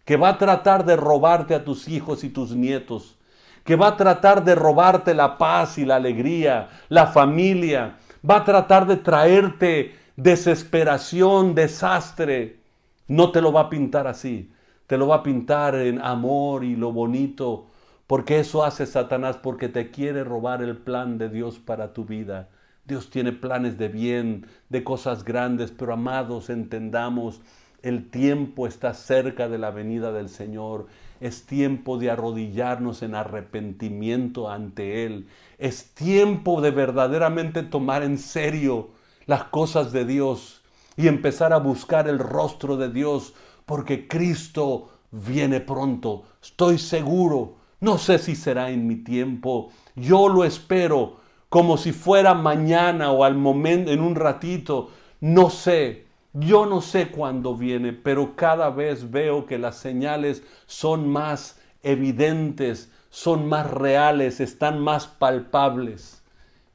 que 0.05 0.17
va 0.17 0.31
a 0.31 0.39
tratar 0.39 0.85
de 0.85 0.97
robarte 0.97 1.55
a 1.55 1.65
tus 1.65 1.89
hijos 1.89 2.25
y 2.25 2.29
tus 2.29 2.55
nietos, 2.55 3.17
que 3.65 3.77
va 3.77 3.89
a 3.89 3.97
tratar 3.97 4.45
de 4.45 4.55
robarte 4.55 5.15
la 5.15 5.39
paz 5.39 5.79
y 5.79 5.85
la 5.85 5.97
alegría, 5.97 6.69
la 6.89 7.07
familia, 7.07 7.97
va 8.29 8.37
a 8.37 8.45
tratar 8.45 8.87
de 8.87 8.97
traerte 8.97 9.95
desesperación, 10.17 11.55
desastre. 11.55 12.61
No 13.09 13.33
te 13.33 13.41
lo 13.41 13.53
va 13.53 13.63
a 13.63 13.71
pintar 13.71 14.07
así, 14.07 14.51
te 14.87 14.97
lo 14.97 15.09
va 15.09 15.17
a 15.17 15.23
pintar 15.23 15.75
en 15.75 16.01
amor 16.01 16.65
y 16.65 16.77
lo 16.77 16.93
bonito, 16.93 17.67
porque 18.07 18.39
eso 18.39 18.65
hace 18.65 18.87
Satanás, 18.87 19.39
porque 19.43 19.69
te 19.69 19.91
quiere 19.91 20.25
robar 20.25 20.63
el 20.63 20.77
plan 20.77 21.19
de 21.19 21.29
Dios 21.29 21.59
para 21.59 21.93
tu 21.93 22.05
vida. 22.05 22.49
Dios 22.85 23.09
tiene 23.09 23.33
planes 23.33 23.79
de 23.79 23.89
bien, 23.89 24.47
de 24.69 24.85
cosas 24.85 25.25
grandes, 25.25 25.71
pero 25.71 25.95
amados, 25.95 26.51
entendamos, 26.51 27.41
el 27.85 28.09
tiempo 28.09 28.67
está 28.67 28.95
cerca 28.95 29.47
de 29.51 29.59
la 29.59 29.71
venida 29.71 30.11
del 30.11 30.31
Señor. 30.31 30.87
Es 31.21 31.45
tiempo 31.45 31.99
de 31.99 32.11
arrodillarnos 32.11 33.03
en 33.03 33.15
arrepentimiento 33.15 34.49
ante 34.49 35.05
Él. 35.05 35.29
Es 35.59 35.93
tiempo 35.93 36.63
de 36.63 36.71
verdaderamente 36.71 37.63
tomar 37.63 38.03
en 38.03 38.17
serio 38.17 38.89
las 39.27 39.45
cosas 39.45 39.93
de 39.93 40.07
Dios 40.07 40.63
y 40.97 41.09
empezar 41.09 41.53
a 41.53 41.59
buscar 41.59 42.09
el 42.09 42.19
rostro 42.19 42.79
de 42.79 42.89
Dios, 42.89 43.35
porque 43.67 44.09
Cristo 44.09 44.89
viene 45.11 45.61
pronto. 45.61 46.23
Estoy 46.43 46.79
seguro. 46.79 47.57
No 47.81 47.99
sé 47.99 48.19
si 48.19 48.35
será 48.35 48.71
en 48.71 48.87
mi 48.87 48.97
tiempo. 48.97 49.73
Yo 49.95 50.31
lo 50.31 50.45
espero 50.45 51.17
como 51.51 51.77
si 51.77 51.93
fuera 51.93 52.33
mañana 52.33 53.13
o 53.13 53.25
al 53.25 53.35
momento, 53.35 53.91
en 53.91 54.01
un 54.01 54.15
ratito. 54.15 54.89
No 55.21 55.51
sé. 55.51 56.04
Yo 56.37 56.67
no 56.67 56.81
sé 56.81 57.13
cuándo 57.13 57.57
viene, 57.57 57.93
pero 57.93 58.35
cada 58.35 58.69
vez 58.69 59.13
veo 59.13 59.47
que 59.47 59.57
las 59.57 59.77
señales 59.77 60.43
son 60.67 61.09
más 61.09 61.61
evidentes, 61.85 62.91
son 63.09 63.49
más 63.49 63.71
reales, 63.71 64.41
están 64.41 64.81
más 64.81 65.07
palpables, 65.07 66.25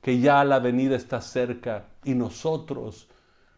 que 0.02 0.22
ya 0.22 0.46
la 0.46 0.60
venida 0.60 0.96
está 0.96 1.20
cerca 1.20 1.88
y 2.06 2.14
nosotros, 2.14 3.10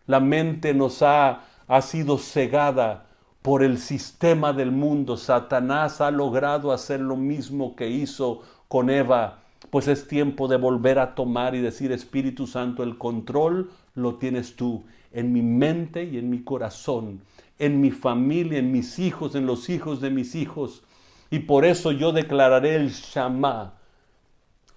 la 0.07 0.19
mente 0.19 0.73
nos 0.73 1.03
ha, 1.03 1.43
ha 1.67 1.81
sido 1.83 2.17
cegada 2.17 3.05
por 3.43 3.61
el 3.61 3.77
sistema 3.77 4.53
del 4.53 4.71
mundo. 4.71 5.17
Satanás 5.17 6.01
ha 6.01 6.09
logrado 6.09 6.71
hacer 6.71 6.99
lo 6.99 7.15
mismo 7.15 7.75
que 7.75 7.89
hizo 7.89 8.41
con 8.67 8.89
Eva, 8.89 9.40
pues 9.69 9.87
es 9.87 10.07
tiempo 10.07 10.47
de 10.47 10.57
volver 10.57 10.99
a 10.99 11.15
tomar 11.15 11.55
y 11.55 11.61
decir, 11.61 11.91
Espíritu 11.91 12.47
Santo, 12.47 12.83
el 12.83 12.97
control 12.97 13.69
lo 13.95 14.15
tienes 14.15 14.55
tú 14.55 14.83
en 15.13 15.31
mi 15.31 15.41
mente 15.41 16.03
y 16.03 16.17
en 16.17 16.29
mi 16.29 16.43
corazón, 16.43 17.21
en 17.59 17.79
mi 17.79 17.91
familia, 17.91 18.59
en 18.59 18.71
mis 18.71 18.97
hijos, 18.99 19.35
en 19.35 19.45
los 19.45 19.69
hijos 19.69 20.01
de 20.01 20.09
mis 20.09 20.35
hijos. 20.35 20.83
Y 21.29 21.39
por 21.39 21.63
eso 21.63 21.91
yo 21.91 22.11
declararé 22.11 22.75
el 22.75 22.89
Shama, 22.89 23.73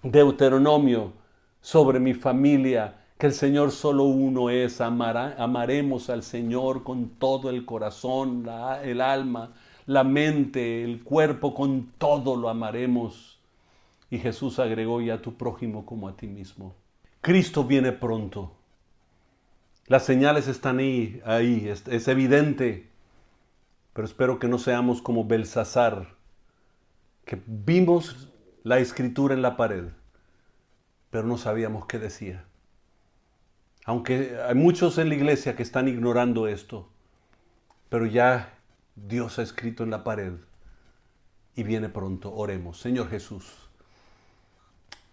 Deuteronomio, 0.03 1.13
sobre 1.61 1.99
mi 1.99 2.13
familia, 2.13 2.95
que 3.17 3.27
el 3.27 3.33
Señor 3.33 3.71
solo 3.71 4.03
uno 4.03 4.49
es. 4.49 4.81
amaremos 4.81 6.09
al 6.09 6.21
Señor 6.21 6.83
con 6.83 7.09
todo 7.17 7.49
el 7.49 7.65
corazón, 7.65 8.47
el 8.83 9.01
alma, 9.01 9.51
la 9.87 10.03
mente, 10.03 10.83
el 10.83 11.03
cuerpo, 11.03 11.53
con 11.53 11.91
todo 11.97 12.35
lo 12.35 12.49
amaremos. 12.49 13.34
Y 14.09 14.19
Jesús 14.19 14.59
agregó, 14.59 15.01
y 15.01 15.09
a 15.09 15.21
tu 15.21 15.35
prójimo 15.37 15.85
como 15.85 16.07
a 16.07 16.15
ti 16.15 16.27
mismo. 16.27 16.75
Cristo 17.21 17.63
viene 17.63 17.91
pronto. 17.91 18.55
Las 19.87 20.05
señales 20.05 20.47
están 20.47 20.79
ahí, 20.79 21.21
ahí 21.25 21.67
es, 21.67 21.87
es 21.87 22.07
evidente, 22.07 22.89
pero 23.93 24.05
espero 24.05 24.39
que 24.39 24.47
no 24.47 24.57
seamos 24.57 25.01
como 25.01 25.25
Belsasar, 25.25 26.15
que 27.25 27.41
vimos 27.45 28.29
la 28.63 28.79
escritura 28.79 29.33
en 29.35 29.41
la 29.41 29.57
pared, 29.57 29.85
pero 31.11 31.27
no 31.27 31.37
sabíamos 31.37 31.85
qué 31.85 31.99
decía. 31.99 32.45
Aunque 33.85 34.37
hay 34.43 34.55
muchos 34.55 34.97
en 34.97 35.09
la 35.09 35.15
iglesia 35.15 35.55
que 35.55 35.61
están 35.61 35.87
ignorando 35.87 36.47
esto, 36.47 36.89
pero 37.89 38.07
ya 38.07 38.57
Dios 38.95 39.37
ha 39.37 39.43
escrito 39.43 39.83
en 39.83 39.91
la 39.91 40.03
pared 40.03 40.33
y 41.55 41.63
viene 41.63 41.89
pronto. 41.89 42.33
Oremos. 42.33 42.79
Señor 42.79 43.09
Jesús, 43.09 43.64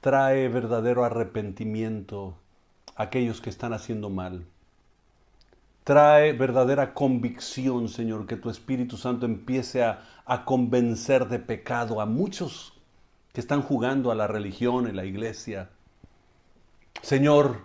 trae 0.03 0.49
verdadero 0.49 1.05
arrepentimiento 1.05 2.35
a 2.97 3.05
aquellos 3.05 3.41
que 3.41 3.51
están 3.51 3.73
haciendo 3.73 4.11
mal. 4.11 4.45
Trae 5.85 6.33
verdadera 6.33 6.93
convicción, 6.93 7.89
Señor, 7.89 8.27
que 8.27 8.37
tu 8.37 8.51
Espíritu 8.51 8.97
Santo 8.97 9.27
empiece 9.27 9.85
a, 9.85 10.03
a, 10.27 10.45
convencer 10.45 11.29
de 11.29 11.39
pecado 11.39 12.01
a 12.01 12.07
muchos 12.07 12.73
que 13.33 13.41
están 13.41 13.63
jugando 13.63 14.11
a 14.11 14.17
la 14.17 14.27
religión 14.27 14.89
en 14.89 14.97
la 14.97 15.05
iglesia. 15.05 15.71
Señor, 17.01 17.61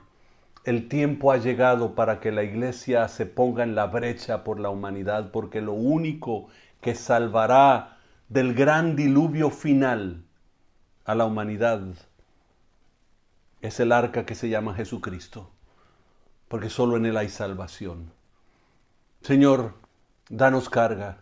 el 0.63 0.89
tiempo 0.89 1.31
ha 1.31 1.37
llegado 1.37 1.95
para 1.95 2.19
que 2.19 2.31
la 2.31 2.43
iglesia 2.43 3.07
se 3.07 3.25
ponga 3.25 3.63
en 3.63 3.73
la 3.73 3.87
brecha 3.87 4.43
por 4.43 4.59
la 4.59 4.69
humanidad, 4.69 5.31
porque 5.31 5.59
lo 5.59 5.73
único 5.73 6.49
que 6.81 6.93
salvará 6.93 7.97
del 8.29 8.53
gran 8.53 8.95
diluvio 8.95 9.49
final 9.49 10.23
a 11.03 11.15
la 11.15 11.25
humanidad 11.25 11.81
es 13.61 13.79
el 13.79 13.91
arca 13.91 14.25
que 14.25 14.35
se 14.35 14.49
llama 14.49 14.73
Jesucristo 14.73 15.51
porque 16.47 16.69
solo 16.69 16.97
en 16.97 17.05
Él 17.05 17.17
hay 17.17 17.29
salvación. 17.29 18.11
Señor, 19.21 19.73
danos 20.29 20.69
carga, 20.69 21.19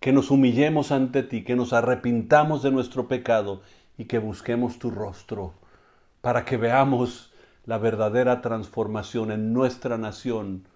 que 0.00 0.12
nos 0.12 0.30
humillemos 0.30 0.92
ante 0.92 1.22
ti, 1.22 1.44
que 1.44 1.56
nos 1.56 1.72
arrepintamos 1.72 2.62
de 2.62 2.70
nuestro 2.70 3.08
pecado 3.08 3.62
y 3.96 4.04
que 4.04 4.18
busquemos 4.18 4.78
tu 4.78 4.90
rostro 4.90 5.54
para 6.20 6.44
que 6.44 6.56
veamos 6.56 7.32
la 7.64 7.78
verdadera 7.78 8.42
transformación 8.42 9.30
en 9.30 9.52
nuestra 9.52 9.96
nación 9.96 10.66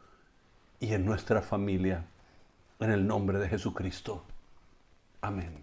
y 0.81 0.95
en 0.95 1.05
nuestra 1.05 1.43
familia. 1.43 2.07
En 2.81 2.93
el 2.93 3.07
nombre 3.07 3.39
de 3.39 3.49
Jesucristo. 3.49 4.23
Amén. 5.21 5.63